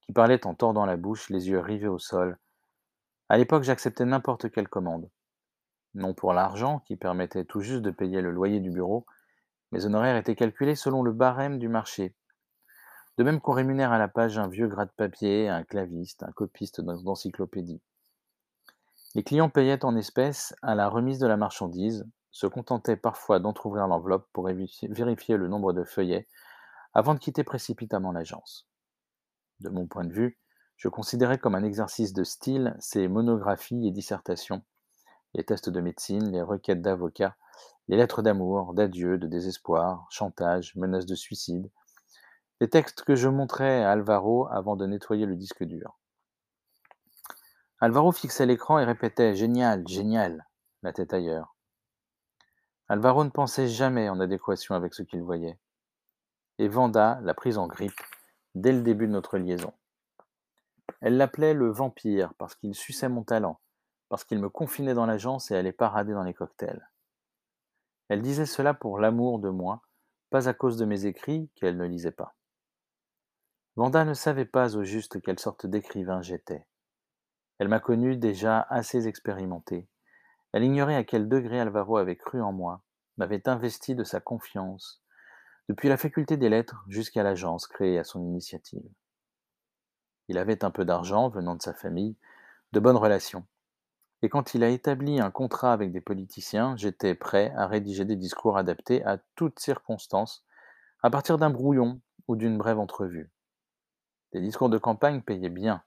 qui 0.00 0.12
parlaient 0.12 0.46
en 0.46 0.54
tordant 0.54 0.86
la 0.86 0.96
bouche, 0.96 1.30
les 1.30 1.48
yeux 1.48 1.60
rivés 1.60 1.88
au 1.88 1.98
sol. 1.98 2.38
À 3.28 3.36
l'époque, 3.36 3.62
j'acceptais 3.62 4.04
n'importe 4.04 4.50
quelle 4.50 4.68
commande. 4.68 5.08
Non 5.94 6.14
pour 6.14 6.32
l'argent, 6.32 6.80
qui 6.80 6.96
permettait 6.96 7.44
tout 7.44 7.60
juste 7.60 7.82
de 7.82 7.90
payer 7.90 8.22
le 8.22 8.30
loyer 8.30 8.60
du 8.60 8.70
bureau, 8.70 9.06
mes 9.72 9.84
honoraires 9.86 10.16
étaient 10.16 10.34
calculés 10.34 10.74
selon 10.74 11.02
le 11.02 11.12
barème 11.12 11.58
du 11.58 11.68
marché. 11.68 12.14
De 13.18 13.24
même 13.24 13.40
qu'on 13.40 13.52
rémunère 13.52 13.92
à 13.92 13.98
la 13.98 14.08
page 14.08 14.38
un 14.38 14.48
vieux 14.48 14.66
gras 14.66 14.86
de 14.86 14.92
papier, 14.96 15.48
un 15.48 15.62
claviste, 15.62 16.22
un 16.22 16.32
copiste 16.32 16.80
d'encyclopédie. 16.80 17.80
Les 19.14 19.22
clients 19.22 19.50
payaient 19.50 19.84
en 19.84 19.96
espèces 19.96 20.54
à 20.62 20.74
la 20.74 20.88
remise 20.88 21.18
de 21.18 21.26
la 21.26 21.36
marchandise, 21.36 22.06
se 22.30 22.46
contentaient 22.46 22.96
parfois 22.96 23.40
d'entr'ouvrir 23.40 23.86
l'enveloppe 23.86 24.28
pour 24.32 24.46
vérifier 24.46 25.36
le 25.36 25.48
nombre 25.48 25.72
de 25.72 25.84
feuillets 25.84 26.28
avant 26.94 27.14
de 27.14 27.18
quitter 27.18 27.44
précipitamment 27.44 28.12
l'agence. 28.12 28.68
De 29.60 29.68
mon 29.68 29.86
point 29.86 30.04
de 30.04 30.12
vue, 30.12 30.38
je 30.76 30.88
considérais 30.88 31.38
comme 31.38 31.54
un 31.54 31.64
exercice 31.64 32.12
de 32.12 32.24
style 32.24 32.76
ces 32.80 33.06
monographies 33.08 33.86
et 33.86 33.90
dissertations, 33.90 34.62
les 35.34 35.44
tests 35.44 35.68
de 35.68 35.80
médecine, 35.80 36.32
les 36.32 36.42
requêtes 36.42 36.82
d'avocats, 36.82 37.36
les 37.88 37.96
lettres 37.96 38.22
d'amour, 38.22 38.74
d'adieu, 38.74 39.18
de 39.18 39.26
désespoir, 39.26 40.06
chantage, 40.10 40.74
menaces 40.76 41.06
de 41.06 41.14
suicide, 41.14 41.70
les 42.60 42.68
textes 42.68 43.02
que 43.02 43.14
je 43.14 43.28
montrais 43.28 43.82
à 43.82 43.92
Alvaro 43.92 44.48
avant 44.50 44.76
de 44.76 44.86
nettoyer 44.86 45.26
le 45.26 45.36
disque 45.36 45.64
dur. 45.64 45.98
Alvaro 47.78 48.12
fixait 48.12 48.46
l'écran 48.46 48.78
et 48.78 48.84
répétait 48.84 49.34
Génial, 49.34 49.86
génial, 49.88 50.46
la 50.82 50.92
tête 50.92 51.14
ailleurs. 51.14 51.56
Alvaro 52.90 53.22
ne 53.22 53.30
pensait 53.30 53.68
jamais 53.68 54.08
en 54.08 54.18
adéquation 54.18 54.74
avec 54.74 54.94
ce 54.94 55.04
qu'il 55.04 55.22
voyait. 55.22 55.56
Et 56.58 56.66
Vanda 56.66 57.20
l'a 57.22 57.34
prise 57.34 57.56
en 57.56 57.68
grippe 57.68 58.00
dès 58.56 58.72
le 58.72 58.82
début 58.82 59.06
de 59.06 59.12
notre 59.12 59.38
liaison. 59.38 59.72
Elle 61.00 61.16
l'appelait 61.16 61.54
le 61.54 61.70
vampire 61.70 62.34
parce 62.34 62.56
qu'il 62.56 62.74
suçait 62.74 63.08
mon 63.08 63.22
talent, 63.22 63.60
parce 64.08 64.24
qu'il 64.24 64.40
me 64.40 64.48
confinait 64.48 64.94
dans 64.94 65.06
l'agence 65.06 65.52
et 65.52 65.56
allait 65.56 65.70
parader 65.70 66.12
dans 66.12 66.24
les 66.24 66.34
cocktails. 66.34 66.90
Elle 68.08 68.22
disait 68.22 68.44
cela 68.44 68.74
pour 68.74 68.98
l'amour 68.98 69.38
de 69.38 69.50
moi, 69.50 69.82
pas 70.30 70.48
à 70.48 70.52
cause 70.52 70.76
de 70.76 70.84
mes 70.84 71.06
écrits 71.06 71.48
qu'elle 71.54 71.76
ne 71.76 71.86
lisait 71.86 72.10
pas. 72.10 72.34
Vanda 73.76 74.04
ne 74.04 74.14
savait 74.14 74.44
pas 74.44 74.74
au 74.74 74.82
juste 74.82 75.22
quelle 75.22 75.38
sorte 75.38 75.64
d'écrivain 75.64 76.22
j'étais. 76.22 76.66
Elle 77.60 77.68
m'a 77.68 77.78
connu 77.78 78.16
déjà 78.16 78.66
assez 78.68 79.06
expérimenté. 79.06 79.86
Elle 80.52 80.64
ignorait 80.64 80.96
à 80.96 81.04
quel 81.04 81.28
degré 81.28 81.60
Alvaro 81.60 81.96
avait 81.96 82.16
cru 82.16 82.40
en 82.40 82.52
moi, 82.52 82.82
m'avait 83.16 83.48
investi 83.48 83.94
de 83.94 84.04
sa 84.04 84.20
confiance, 84.20 85.02
depuis 85.68 85.88
la 85.88 85.96
faculté 85.96 86.36
des 86.36 86.48
lettres 86.48 86.84
jusqu'à 86.88 87.22
l'agence 87.22 87.66
créée 87.68 87.98
à 87.98 88.04
son 88.04 88.24
initiative. 88.24 88.82
Il 90.28 90.38
avait 90.38 90.64
un 90.64 90.70
peu 90.70 90.84
d'argent 90.84 91.28
venant 91.28 91.54
de 91.54 91.62
sa 91.62 91.74
famille, 91.74 92.16
de 92.72 92.80
bonnes 92.80 92.96
relations. 92.96 93.46
Et 94.22 94.28
quand 94.28 94.54
il 94.54 94.64
a 94.64 94.68
établi 94.68 95.20
un 95.20 95.30
contrat 95.30 95.72
avec 95.72 95.92
des 95.92 96.00
politiciens, 96.00 96.76
j'étais 96.76 97.14
prêt 97.14 97.52
à 97.56 97.66
rédiger 97.66 98.04
des 98.04 98.16
discours 98.16 98.58
adaptés 98.58 99.04
à 99.04 99.18
toutes 99.34 99.60
circonstances, 99.60 100.44
à 101.02 101.10
partir 101.10 101.38
d'un 101.38 101.50
brouillon 101.50 102.00
ou 102.28 102.36
d'une 102.36 102.58
brève 102.58 102.78
entrevue. 102.78 103.30
Des 104.32 104.40
discours 104.40 104.68
de 104.68 104.78
campagne 104.78 105.22
payaient 105.22 105.48
bien, 105.48 105.82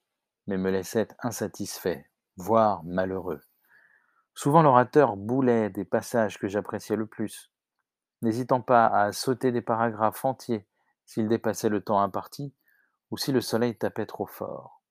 mais 0.47 0.57
me 0.57 0.71
laissait 0.71 1.07
insatisfait, 1.21 2.09
voire 2.37 2.83
malheureux. 2.83 3.41
Souvent 4.35 4.63
l'orateur 4.63 5.15
boulait 5.15 5.69
des 5.69 5.85
passages 5.85 6.39
que 6.39 6.47
j'appréciais 6.47 6.95
le 6.95 7.05
plus, 7.05 7.51
n'hésitant 8.21 8.61
pas 8.61 8.87
à 8.87 9.11
sauter 9.11 9.51
des 9.51 9.61
paragraphes 9.61 10.25
entiers 10.25 10.65
s'il 11.05 11.27
dépassait 11.27 11.69
le 11.69 11.81
temps 11.81 12.01
imparti 12.01 12.53
ou 13.11 13.17
si 13.17 13.31
le 13.31 13.41
soleil 13.41 13.77
tapait 13.77 14.07
trop 14.07 14.25
fort. 14.25 14.81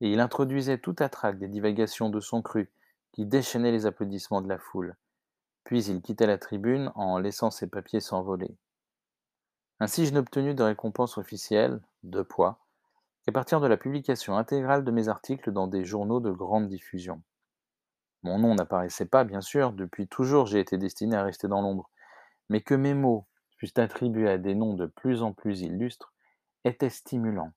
Et 0.00 0.12
il 0.12 0.20
introduisait 0.20 0.78
tout 0.78 0.96
à 0.98 1.08
trac 1.08 1.38
des 1.38 1.48
divagations 1.48 2.10
de 2.10 2.20
son 2.20 2.42
cru 2.42 2.70
qui 3.12 3.24
déchaînaient 3.24 3.72
les 3.72 3.86
applaudissements 3.86 4.42
de 4.42 4.48
la 4.48 4.58
foule. 4.58 4.96
Puis 5.62 5.84
il 5.86 6.02
quittait 6.02 6.26
la 6.26 6.36
tribune 6.36 6.92
en 6.94 7.18
laissant 7.18 7.50
ses 7.50 7.68
papiers 7.68 8.00
s'envoler. 8.00 8.54
Ainsi 9.80 10.04
je 10.04 10.12
n'obtenus 10.12 10.54
de 10.54 10.62
récompense 10.62 11.16
officielle, 11.16 11.80
de 12.02 12.22
poids, 12.22 12.58
qu'à 13.24 13.32
partir 13.32 13.60
de 13.60 13.66
la 13.66 13.78
publication 13.78 14.36
intégrale 14.36 14.84
de 14.84 14.90
mes 14.90 15.08
articles 15.08 15.52
dans 15.52 15.66
des 15.66 15.84
journaux 15.84 16.20
de 16.20 16.30
grande 16.30 16.68
diffusion. 16.68 17.22
Mon 18.24 18.38
nom 18.38 18.54
n'apparaissait 18.54 19.06
pas, 19.06 19.24
bien 19.24 19.42
sûr, 19.42 19.72
depuis 19.72 20.08
toujours 20.08 20.46
j'ai 20.46 20.58
été 20.58 20.78
destiné 20.78 21.14
à 21.14 21.22
rester 21.22 21.46
dans 21.46 21.60
l'ombre, 21.60 21.90
mais 22.48 22.62
que 22.62 22.74
mes 22.74 22.94
mots 22.94 23.26
fussent 23.58 23.78
attribués 23.78 24.30
à 24.30 24.38
des 24.38 24.54
noms 24.54 24.74
de 24.74 24.86
plus 24.86 25.22
en 25.22 25.32
plus 25.32 25.60
illustres 25.60 26.12
était 26.64 26.90
stimulant. 26.90 27.52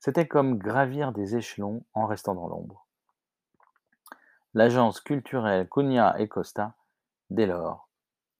C'était 0.00 0.26
comme 0.26 0.56
gravir 0.56 1.12
des 1.12 1.36
échelons 1.36 1.84
en 1.92 2.06
restant 2.06 2.34
dans 2.34 2.48
l'ombre. 2.48 2.86
L'agence 4.54 5.00
culturelle 5.00 5.68
Cunha 5.68 6.18
et 6.18 6.28
Costa, 6.28 6.74
dès 7.28 7.46
lors, 7.46 7.90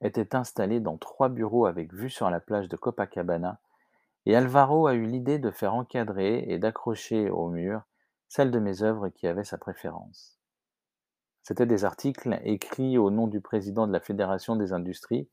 était 0.01 0.35
installée 0.35 0.81
dans 0.81 0.97
trois 0.97 1.29
bureaux 1.29 1.67
avec 1.67 1.93
vue 1.93 2.11
sur 2.11 2.31
la 2.31 2.41
plage 2.41 2.69
de 2.69 2.77
Copacabana 2.77 3.61
et 4.25 4.35
Alvaro 4.35 4.87
a 4.87 4.95
eu 4.95 5.05
l'idée 5.05 5.39
de 5.39 5.51
faire 5.51 5.75
encadrer 5.75 6.45
et 6.49 6.59
d'accrocher 6.59 7.29
au 7.29 7.49
mur 7.49 7.83
celles 8.29 8.51
de 8.51 8.59
mes 8.59 8.83
œuvres 8.83 9.09
qui 9.11 9.27
avaient 9.27 9.45
sa 9.45 9.59
préférence. 9.59 10.36
C'étaient 11.47 11.65
des 11.65 11.85
articles 11.85 12.41
écrits 12.43 12.99
au 12.99 13.09
nom 13.13 13.29
du 13.29 13.41
président 13.41 13.87
de 13.87 13.93
la 13.93 14.01
Fédération 14.01 14.57
des 14.57 14.73
industries, 14.73 15.29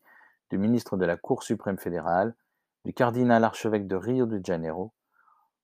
du 0.51 0.59
ministre 0.59 0.95
de 0.95 1.05
la 1.05 1.17
Cour 1.17 1.41
suprême 1.41 1.79
fédérale, 1.79 2.35
du 2.85 2.93
cardinal 2.93 3.43
archevêque 3.43 3.87
de 3.87 3.95
Rio 3.95 4.27
de 4.27 4.39
Janeiro. 4.45 4.93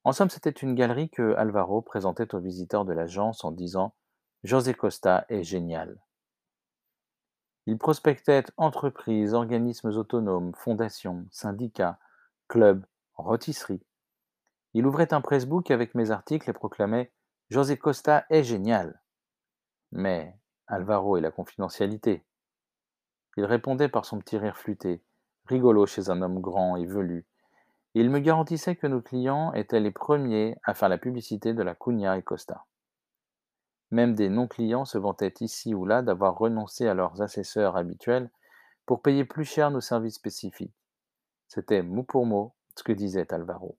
En 0.05 0.11
somme, 0.11 0.31
c'était 0.31 0.49
une 0.49 0.73
galerie 0.73 1.11
que 1.11 1.35
Alvaro 1.35 1.83
présentait 1.83 2.33
aux 2.33 2.39
visiteurs 2.39 2.83
de 2.83 2.93
l'agence 2.93 3.43
en 3.43 3.51
disant 3.51 3.93
José 4.43 4.73
Costa 4.73 5.23
est 5.29 5.43
génial. 5.43 6.01
Il 7.67 7.77
prospectait 7.77 8.45
entreprises, 8.57 9.35
organismes 9.35 9.89
autonomes, 9.89 10.55
fondations, 10.55 11.27
syndicats, 11.29 11.99
clubs, 12.47 12.83
rôtisserie. 13.13 13.85
Il 14.73 14.87
ouvrait 14.87 15.13
un 15.13 15.21
pressbook 15.21 15.69
avec 15.69 15.93
mes 15.93 16.09
articles 16.09 16.49
et 16.49 16.53
proclamait 16.53 17.11
José 17.51 17.77
Costa 17.77 18.25
est 18.31 18.43
génial. 18.43 18.99
Mais 19.91 20.35
Alvaro 20.67 21.17
et 21.17 21.21
la 21.21 21.31
confidentialité. 21.31 22.23
Il 23.37 23.45
répondait 23.45 23.89
par 23.89 24.05
son 24.05 24.19
petit 24.19 24.37
rire 24.37 24.57
flûté, 24.57 25.01
rigolo 25.45 25.85
chez 25.85 26.09
un 26.09 26.21
homme 26.21 26.39
grand 26.39 26.75
et 26.75 26.85
velu. 26.85 27.25
Il 27.95 28.09
me 28.09 28.19
garantissait 28.19 28.75
que 28.75 28.85
nos 28.85 29.01
clients 29.01 29.51
étaient 29.53 29.79
les 29.79 29.91
premiers 29.91 30.55
à 30.63 30.73
faire 30.73 30.89
la 30.89 30.97
publicité 30.97 31.53
de 31.53 31.63
la 31.63 31.73
Cunha 31.73 32.17
et 32.17 32.21
Costa. 32.21 32.65
Même 33.91 34.13
des 34.13 34.29
non-clients 34.29 34.85
se 34.85 34.99
vantaient 34.99 35.33
ici 35.39 35.73
ou 35.73 35.85
là 35.85 36.03
d'avoir 36.03 36.37
renoncé 36.37 36.87
à 36.87 36.93
leurs 36.93 37.21
assesseurs 37.21 37.75
habituels 37.75 38.29
pour 38.85 39.01
payer 39.01 39.25
plus 39.25 39.45
cher 39.45 39.71
nos 39.71 39.81
services 39.81 40.15
spécifiques. 40.15 40.75
C'était 41.47 41.81
mot 41.81 42.03
pour 42.03 42.27
mot 42.27 42.53
ce 42.75 42.83
que 42.83 42.91
disait 42.91 43.33
Alvaro. 43.33 43.77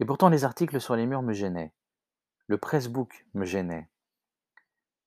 Et 0.00 0.04
pourtant 0.04 0.28
les 0.28 0.44
articles 0.44 0.80
sur 0.80 0.96
les 0.96 1.06
murs 1.06 1.22
me 1.22 1.32
gênaient. 1.32 1.72
Le 2.46 2.58
pressbook 2.58 3.26
me 3.34 3.46
gênait. 3.46 3.88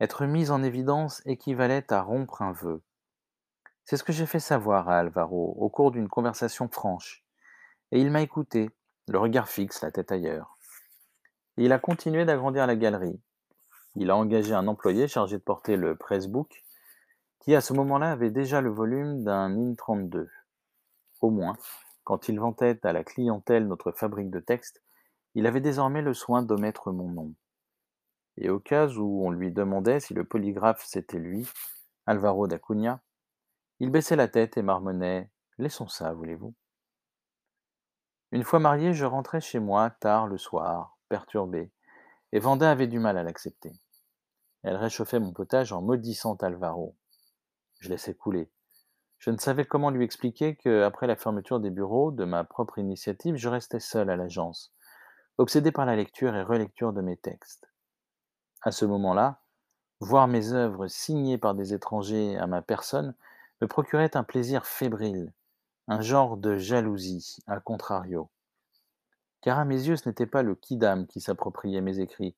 Être 0.01 0.25
mis 0.25 0.51
en 0.51 0.62
évidence 0.62 1.21
équivalait 1.25 1.91
à 1.93 2.01
rompre 2.01 2.41
un 2.41 2.51
vœu. 2.51 2.81
C'est 3.86 3.95
ce 3.95 4.03
que 4.03 4.12
j'ai 4.12 4.25
fait 4.25 4.39
savoir 4.39 4.89
à 4.89 4.97
Alvaro 4.99 5.55
au 5.58 5.69
cours 5.69 5.91
d'une 5.91 6.10
conversation 6.10 6.67
franche. 6.67 7.23
Et 7.91 8.01
il 8.01 8.12
m'a 8.12 8.21
écouté, 8.21 8.69
le 9.08 9.19
regard 9.19 9.47
fixe, 9.47 9.81
la 9.81 9.91
tête 9.91 10.12
ailleurs. 10.12 10.58
Il 11.55 11.71
a 11.71 11.79
continué 11.79 12.25
d'agrandir 12.25 12.67
la 12.67 12.75
galerie. 12.75 13.21
Il 13.95 14.10
a 14.10 14.17
engagé 14.17 14.53
un 14.53 14.67
employé 14.67 15.08
chargé 15.08 15.38
de 15.38 15.43
porter 15.43 15.77
le 15.77 15.95
pressbook, 15.95 16.65
qui 17.39 17.55
à 17.55 17.62
ce 17.62 17.71
moment-là 17.71 18.12
avait 18.12 18.31
déjà 18.31 18.60
le 18.60 18.71
volume 18.71 19.23
d'un 19.23 19.55
IN 19.55 19.75
32. 19.75 20.29
Au 21.21 21.29
moins, 21.29 21.55
quand 22.03 22.27
il 22.27 22.38
vantait 22.38 22.86
à 22.86 22.91
la 22.91 23.05
clientèle 23.05 23.67
notre 23.67 23.93
fabrique 23.93 24.29
de 24.29 24.41
textes, 24.41 24.81
il 25.36 25.47
avait 25.47 25.62
désormais 25.62 26.01
le 26.01 26.13
soin 26.13 26.41
d'omettre 26.43 26.91
mon 26.91 27.08
nom. 27.08 27.34
Et 28.38 28.50
au 28.50 28.60
cas 28.60 28.88
où 28.88 29.26
on 29.26 29.32
lui 29.32 29.52
demandait 29.52 30.00
si 30.00 30.13
le 30.13 30.26
polygraphe 30.26 30.84
c'était 30.86 31.19
lui, 31.19 31.48
Alvaro 32.06 32.48
d'Acunha, 32.48 33.02
il 33.80 33.91
baissait 33.91 34.15
la 34.15 34.28
tête 34.28 34.58
et 34.58 34.62
marmonnait 34.62 35.30
Laissons 35.58 35.88
ça, 35.88 36.13
voulez-vous? 36.13 36.54
Une 38.32 38.43
fois 38.43 38.60
marié, 38.60 38.93
je 38.93 39.06
rentrais 39.06 39.39
chez 39.39 39.60
moi 39.60 39.89
tard 39.89 40.28
le 40.28 40.38
soir, 40.38 40.98
perturbé, 41.08 41.71
et 42.34 42.39
Vanda 42.39 42.69
avait 42.69 42.88
du 42.88 43.00
mal 43.00 43.17
à 43.17 43.24
l'accepter. 43.24 43.71
Elle 44.63 44.76
réchauffait 44.76 45.19
mon 45.19 45.32
potage 45.32 45.71
en 45.71 45.82
maudissant 45.82 46.36
Alvaro. 46.36 46.98
Je 47.80 47.89
laissais 47.89 48.13
couler. 48.13 48.52
Je 49.19 49.30
ne 49.30 49.38
savais 49.38 49.65
comment 49.65 49.91
lui 49.91 50.04
expliquer 50.04 50.58
que, 50.58 50.84
après 50.84 51.08
la 51.08 51.15
fermeture 51.15 51.62
des 51.62 51.69
bureaux, 51.69 52.12
de 52.12 52.26
ma 52.26 52.43
propre 52.43 52.80
initiative, 52.80 53.36
je 53.38 53.48
restais 53.48 53.80
seul 53.80 54.10
à 54.10 54.17
l'agence, 54.17 54.76
obsédé 55.38 55.71
par 55.71 55.86
la 55.86 55.95
lecture 55.95 56.36
et 56.36 56.43
relecture 56.43 56.91
de 56.91 57.02
mes 57.02 57.15
textes. 57.15 57.71
À 58.65 58.71
ce 58.71 58.84
moment-là, 58.86 59.43
voir 59.99 60.28
mes 60.28 60.54
œuvres 60.54 60.88
signées 60.88 61.38
par 61.38 61.54
des 61.54 61.75
étrangers 61.75 62.36
à 62.38 62.47
ma 62.47 62.63
personne 62.63 63.13
me 63.62 63.67
procurait 63.67 64.17
un 64.17 64.23
plaisir 64.23 64.65
fébrile, 64.65 65.32
un 65.88 66.01
genre 66.01 66.36
de 66.36 66.58
jalousie, 66.58 67.38
à 67.45 67.60
contrario. 67.60 68.28
Car 69.41 69.60
à 69.60 69.65
mes 69.65 69.88
yeux, 69.88 69.97
ce 69.97 70.10
n'était 70.10 70.25
pas 70.25 70.41
le 70.41 70.56
kidam 70.56 71.06
qui 71.06 71.21
s'appropriait 71.21 71.82
mes 71.82 71.99
écrits, 71.99 72.36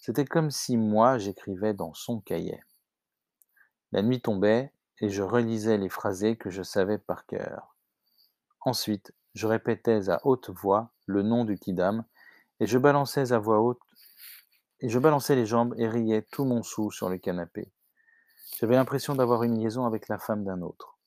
c'était 0.00 0.24
comme 0.24 0.50
si 0.50 0.78
moi 0.78 1.18
j'écrivais 1.18 1.74
dans 1.74 1.92
son 1.92 2.20
cahier. 2.20 2.64
La 3.92 4.00
nuit 4.00 4.22
tombait 4.22 4.72
et 5.00 5.10
je 5.10 5.22
relisais 5.22 5.76
les 5.76 5.90
phrasés 5.90 6.36
que 6.36 6.48
je 6.48 6.62
savais 6.62 6.96
par 6.96 7.26
cœur. 7.26 7.76
Ensuite, 8.62 9.12
je 9.34 9.46
répétais 9.46 10.08
à 10.08 10.20
haute 10.24 10.48
voix 10.48 10.90
le 11.04 11.20
nom 11.20 11.44
du 11.44 11.58
kidam 11.58 12.02
et 12.60 12.66
je 12.66 12.78
balançais 12.78 13.32
à 13.32 13.38
voix 13.38 13.60
haute 13.60 13.85
et 14.80 14.88
je 14.88 14.98
balançais 14.98 15.36
les 15.36 15.46
jambes 15.46 15.74
et 15.78 15.88
riais 15.88 16.26
tout 16.30 16.44
mon 16.44 16.62
sou 16.62 16.90
sur 16.90 17.08
le 17.08 17.18
canapé. 17.18 17.72
J'avais 18.58 18.74
l'impression 18.74 19.14
d'avoir 19.14 19.42
une 19.42 19.58
liaison 19.58 19.86
avec 19.86 20.08
la 20.08 20.18
femme 20.18 20.44
d'un 20.44 20.62
autre. 20.62 20.98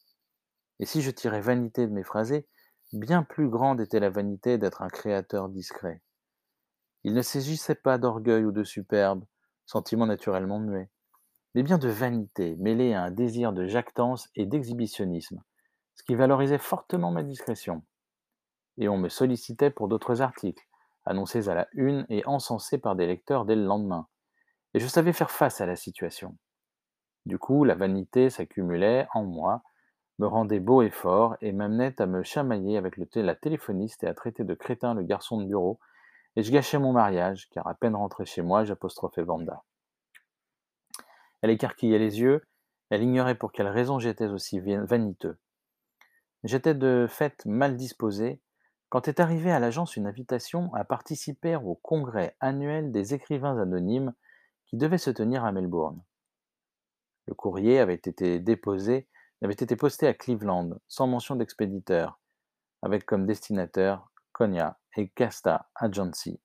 Et 0.80 0.86
si 0.86 1.02
je 1.02 1.12
tirais 1.12 1.42
vanité 1.42 1.88
de 1.88 1.94
mes 1.94 2.04
phrasés, 2.04 2.48
bien 2.94 3.24
plus 3.24 3.50
grande 3.50 3.82
était 3.82 4.00
la 4.00 4.10
vanité 4.10 4.58
d'être 4.58 4.82
un 4.82 4.88
créateur 4.88 5.50
discret. 5.50 6.02
Il 7.04 7.14
ne 7.14 7.22
s'agissait 7.22 7.76
pas 7.76 7.98
d'orgueil 7.98 8.44
ou 8.46 8.52
de 8.52 8.64
superbe, 8.64 9.26
sentiment 9.66 10.06
naturellement 10.06 10.60
muet, 10.60 10.90
mais 11.56 11.64
bien 11.64 11.78
de 11.78 11.90
vanité 11.90 12.56
mêlée 12.58 12.94
à 12.94 13.04
un 13.04 13.12
désir 13.12 13.54
de 13.54 13.66
jactance 13.66 14.30
et 14.36 14.46
d'exhibitionnisme, 14.46 15.44
ce 15.96 16.04
qui 16.04 16.16
valorisait 16.16 16.58
fortement 16.58 17.12
ma 17.12 17.24
discrétion. 17.24 17.84
Et 18.78 18.88
on 18.90 18.98
me 18.98 19.10
sollicitait 19.10 19.72
pour 19.72 19.88
d'autres 19.88 20.22
articles, 20.22 20.69
annoncés 21.10 21.50
à 21.50 21.56
la 21.56 21.68
une 21.74 22.06
et 22.10 22.26
encensés 22.26 22.78
par 22.78 22.96
des 22.96 23.08
lecteurs 23.08 23.44
dès 23.44 23.56
le 23.56 23.66
lendemain. 23.66 24.08
Et 24.74 24.80
je 24.80 24.88
savais 24.88 25.12
faire 25.12 25.32
face 25.32 25.60
à 25.60 25.66
la 25.66 25.76
situation. 25.76 26.38
Du 27.26 27.40
coup, 27.40 27.64
la 27.64 27.76
vanité 27.76 28.30
s'accumulait 28.30 29.08
en 29.14 29.24
moi, 29.24 29.64
me 30.20 30.28
rendait 30.28 30.60
beau 30.60 30.84
et 30.84 30.92
fort, 30.92 31.36
et 31.42 31.52
m'amenait 31.52 32.00
à 32.00 32.06
me 32.06 32.22
chamailler 32.24 32.78
avec 32.78 32.96
le 32.96 33.08
la 33.22 33.36
téléphoniste 33.36 34.04
et 34.04 34.08
à 34.08 34.14
traiter 34.14 34.44
de 34.44 34.54
crétin 34.54 34.94
le 34.94 35.02
garçon 35.02 35.42
de 35.42 35.48
bureau, 35.48 35.80
et 36.36 36.44
je 36.44 36.52
gâchais 36.52 36.78
mon 36.78 36.94
mariage, 36.94 37.50
car 37.50 37.68
à 37.68 37.74
peine 37.74 37.96
rentré 37.96 38.26
chez 38.26 38.44
moi, 38.44 38.64
j'apostrophais 38.64 39.24
Vanda. 39.24 39.64
Elle 41.42 41.50
écarquillait 41.50 42.00
les 42.00 42.20
yeux, 42.20 42.46
elle 42.92 43.02
ignorait 43.02 43.36
pour 43.36 43.52
quelle 43.52 43.68
raison 43.68 43.98
j'étais 43.98 44.28
aussi 44.28 44.60
vaniteux. 44.60 45.38
J'étais 46.44 46.76
de 46.76 47.08
fait 47.10 47.46
mal 47.46 47.76
disposé, 47.76 48.42
quand 48.90 49.08
est 49.08 49.20
arrivée 49.20 49.52
à 49.52 49.60
l'agence 49.60 49.96
une 49.96 50.08
invitation 50.08 50.74
à 50.74 50.84
participer 50.84 51.56
au 51.56 51.76
congrès 51.76 52.36
annuel 52.40 52.92
des 52.92 53.14
écrivains 53.14 53.60
anonymes 53.60 54.14
qui 54.66 54.78
devait 54.78 54.98
se 54.98 55.12
tenir 55.12 55.46
à 55.46 55.52
Melbourne. 55.52 56.02
Le 57.28 57.36
courrier 57.36 57.80
avait 57.80 57.94
été 57.94 58.40
déposé, 58.40 59.08
avait 59.44 59.54
été 59.54 59.76
posté 59.76 60.08
à 60.08 60.16
Cleveland, 60.16 60.72
sans 60.88 61.06
mention 61.06 61.36
d'expéditeur, 61.36 62.20
avec 62.82 63.06
comme 63.06 63.28
destinataire 63.28 64.10
Konya 64.32 64.80
et 64.98 65.10
Casta 65.10 65.70
Agency, 65.76 66.40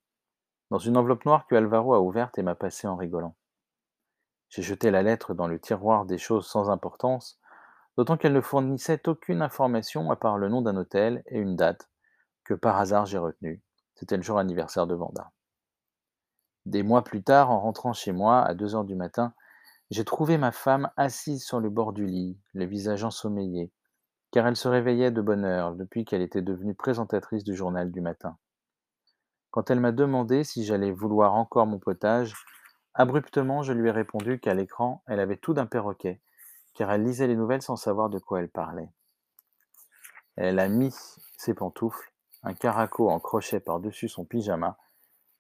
dans 0.71 0.79
une 0.79 0.99
enveloppe 0.99 1.25
noire 1.25 1.47
que 1.47 1.55
Alvaro 1.55 1.95
a 1.95 2.01
ouverte 2.01 2.37
et 2.39 2.43
m'a 2.43 2.55
passée 2.55 2.87
en 2.87 2.97
rigolant. 2.97 3.37
J'ai 4.51 4.63
jeté 4.63 4.91
la 4.91 5.03
lettre 5.03 5.33
dans 5.33 5.49
le 5.49 5.59
tiroir 5.59 6.05
des 6.05 6.19
choses 6.19 6.47
sans 6.47 6.69
importance, 6.69 7.41
d'autant 7.97 8.19
qu'elle 8.19 8.35
ne 8.35 8.43
fournissait 8.43 9.09
aucune 9.09 9.41
information 9.41 10.11
à 10.11 10.17
part 10.17 10.37
le 10.37 10.51
nom 10.51 10.61
d'un 10.61 10.77
hôtel 10.77 11.23
et 11.27 11.39
une 11.39 11.57
date 11.57 11.89
que 12.45 12.55
par 12.55 12.79
hasard 12.79 13.07
j'ai 13.07 13.19
retenu. 13.19 13.63
C'était 13.95 14.17
le 14.17 14.23
jour 14.23 14.39
anniversaire 14.39 14.87
de 14.87 14.95
Vanda. 14.95 15.33
Des 16.67 16.83
mois 16.83 17.05
plus 17.05 17.23
tard, 17.23 17.51
en 17.51 17.61
rentrant 17.61 17.93
chez 17.93 18.13
moi 18.13 18.43
à 18.43 18.55
deux 18.55 18.75
heures 18.75 18.85
du 18.85 18.95
matin, 18.95 19.35
j'ai 19.91 20.05
trouvé 20.05 20.39
ma 20.39 20.51
femme 20.51 20.91
assise 20.97 21.45
sur 21.45 21.61
le 21.61 21.69
bord 21.69 21.93
du 21.93 22.07
lit, 22.07 22.39
le 22.55 22.65
visage 22.65 23.05
ensommeillé, 23.05 23.71
car 24.31 24.47
elle 24.47 24.57
se 24.57 24.67
réveillait 24.67 25.11
de 25.11 25.21
bonne 25.21 25.45
heure 25.45 25.75
depuis 25.75 26.05
qu'elle 26.05 26.23
était 26.23 26.43
devenue 26.43 26.75
présentatrice 26.75 27.45
du 27.45 27.55
journal 27.55 27.93
du 27.93 28.01
matin. 28.01 28.39
Quand 29.51 29.71
elle 29.71 29.81
m'a 29.81 29.93
demandé 29.93 30.43
si 30.43 30.65
j'allais 30.65 30.91
vouloir 30.91 31.35
encore 31.35 31.67
mon 31.67 31.79
potage, 31.79 32.35
abruptement 32.95 33.63
je 33.63 33.73
lui 33.73 33.89
ai 33.89 33.93
répondu 33.93 34.41
qu'à 34.41 34.55
l'écran 34.55 35.03
elle 35.07 35.21
avait 35.21 35.37
tout 35.37 35.53
d'un 35.53 35.67
perroquet, 35.67 36.21
car 36.75 36.91
elle 36.91 37.05
lisait 37.05 37.27
les 37.27 37.37
nouvelles 37.37 37.63
sans 37.63 37.77
savoir 37.77 38.09
de 38.09 38.19
quoi 38.19 38.41
elle 38.41 38.49
parlait. 38.49 38.91
Elle 40.37 40.59
a 40.59 40.69
mis 40.69 40.93
ses 41.37 41.55
pantoufles, 41.55 42.14
un 42.45 42.55
caraco 42.55 43.11
en 43.11 43.19
crochet 43.19 43.61
par-dessus 43.61 44.09
son 44.09 44.25
pyjama, 44.25 44.79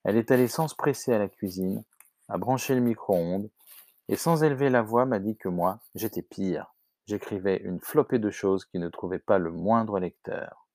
elle 0.04 0.16
est 0.16 0.30
allée 0.30 0.48
sans 0.48 0.68
se 0.68 0.74
presser 0.74 1.12
à 1.12 1.18
la 1.18 1.28
cuisine, 1.28 1.84
a 2.28 2.38
branché 2.38 2.74
le 2.74 2.80
micro-ondes, 2.80 3.50
et 4.08 4.16
sans 4.16 4.42
élever 4.42 4.70
la 4.70 4.82
voix 4.82 5.06
m'a 5.06 5.18
dit 5.18 5.36
que 5.36 5.48
moi, 5.48 5.80
j'étais 5.94 6.22
pire. 6.22 6.74
J'écrivais 7.06 7.58
une 7.58 7.80
flopée 7.80 8.18
de 8.18 8.30
choses 8.30 8.64
qui 8.64 8.78
ne 8.78 8.88
trouvaient 8.88 9.18
pas 9.18 9.38
le 9.38 9.50
moindre 9.50 9.98
lecteur. 9.98 10.66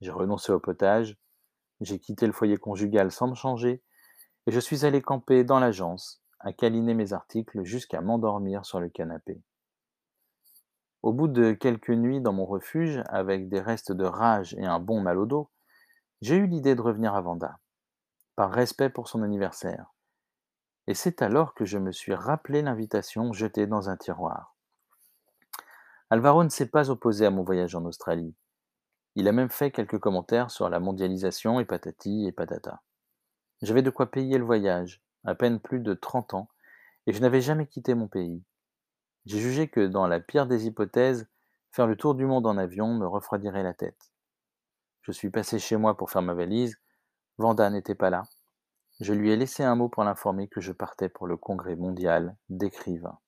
J'ai 0.00 0.12
renoncé 0.12 0.52
au 0.52 0.60
potage, 0.60 1.16
j'ai 1.80 1.98
quitté 1.98 2.26
le 2.26 2.32
foyer 2.32 2.56
conjugal 2.56 3.10
sans 3.10 3.28
me 3.28 3.34
changer, 3.34 3.82
et 4.46 4.52
je 4.52 4.60
suis 4.60 4.84
allé 4.84 5.02
camper 5.02 5.42
dans 5.42 5.58
l'agence, 5.58 6.22
à 6.40 6.52
câliner 6.52 6.94
mes 6.94 7.12
articles 7.12 7.64
jusqu'à 7.64 8.00
m'endormir 8.00 8.64
sur 8.64 8.78
le 8.78 8.88
canapé. 8.88 9.40
Au 11.02 11.12
bout 11.12 11.28
de 11.28 11.52
quelques 11.52 11.90
nuits 11.90 12.20
dans 12.20 12.32
mon 12.32 12.46
refuge, 12.46 13.02
avec 13.08 13.48
des 13.48 13.60
restes 13.60 13.92
de 13.92 14.04
rage 14.04 14.54
et 14.54 14.66
un 14.66 14.80
bon 14.80 15.00
mal 15.00 15.18
au 15.18 15.26
dos, 15.26 15.50
j'ai 16.20 16.36
eu 16.36 16.46
l'idée 16.46 16.74
de 16.74 16.80
revenir 16.80 17.14
à 17.14 17.20
Vanda, 17.20 17.58
par 18.36 18.50
respect 18.50 18.90
pour 18.90 19.08
son 19.08 19.22
anniversaire 19.22 19.92
et 20.88 20.94
c'est 20.94 21.20
alors 21.20 21.52
que 21.52 21.66
je 21.66 21.76
me 21.76 21.92
suis 21.92 22.14
rappelé 22.14 22.62
l'invitation 22.62 23.34
jetée 23.34 23.66
dans 23.66 23.90
un 23.90 23.98
tiroir. 23.98 24.56
Alvaro 26.08 26.42
ne 26.42 26.48
s'est 26.48 26.70
pas 26.70 26.88
opposé 26.88 27.26
à 27.26 27.30
mon 27.30 27.44
voyage 27.44 27.74
en 27.74 27.84
Australie. 27.84 28.34
Il 29.14 29.28
a 29.28 29.32
même 29.32 29.50
fait 29.50 29.70
quelques 29.70 29.98
commentaires 29.98 30.50
sur 30.50 30.70
la 30.70 30.80
mondialisation 30.80 31.60
et 31.60 31.66
patati 31.66 32.26
et 32.26 32.32
patata. 32.32 32.80
J'avais 33.60 33.82
de 33.82 33.90
quoi 33.90 34.10
payer 34.10 34.38
le 34.38 34.46
voyage, 34.46 35.02
à 35.24 35.34
peine 35.34 35.60
plus 35.60 35.80
de 35.80 35.92
30 35.92 36.32
ans, 36.32 36.48
et 37.06 37.12
je 37.12 37.20
n'avais 37.20 37.42
jamais 37.42 37.66
quitté 37.66 37.92
mon 37.92 38.08
pays. 38.08 38.42
J'ai 39.26 39.40
jugé 39.40 39.68
que, 39.68 39.86
dans 39.86 40.06
la 40.06 40.20
pire 40.20 40.46
des 40.46 40.66
hypothèses, 40.66 41.28
faire 41.70 41.86
le 41.86 41.96
tour 41.96 42.14
du 42.14 42.26
monde 42.26 42.46
en 42.46 42.56
avion 42.56 42.94
me 42.94 43.06
refroidirait 43.06 43.62
la 43.62 43.74
tête. 43.74 44.10
Je 45.02 45.12
suis 45.12 45.30
passé 45.30 45.58
chez 45.58 45.76
moi 45.76 45.96
pour 45.96 46.10
faire 46.10 46.22
ma 46.22 46.34
valise. 46.34 46.78
Vanda 47.38 47.70
n'était 47.70 47.94
pas 47.94 48.10
là. 48.10 48.24
Je 49.00 49.12
lui 49.12 49.30
ai 49.30 49.36
laissé 49.36 49.62
un 49.62 49.76
mot 49.76 49.88
pour 49.88 50.04
l'informer 50.04 50.48
que 50.48 50.60
je 50.60 50.72
partais 50.72 51.08
pour 51.08 51.26
le 51.26 51.36
congrès 51.36 51.76
mondial 51.76 52.36
d'écrivains. 52.48 53.18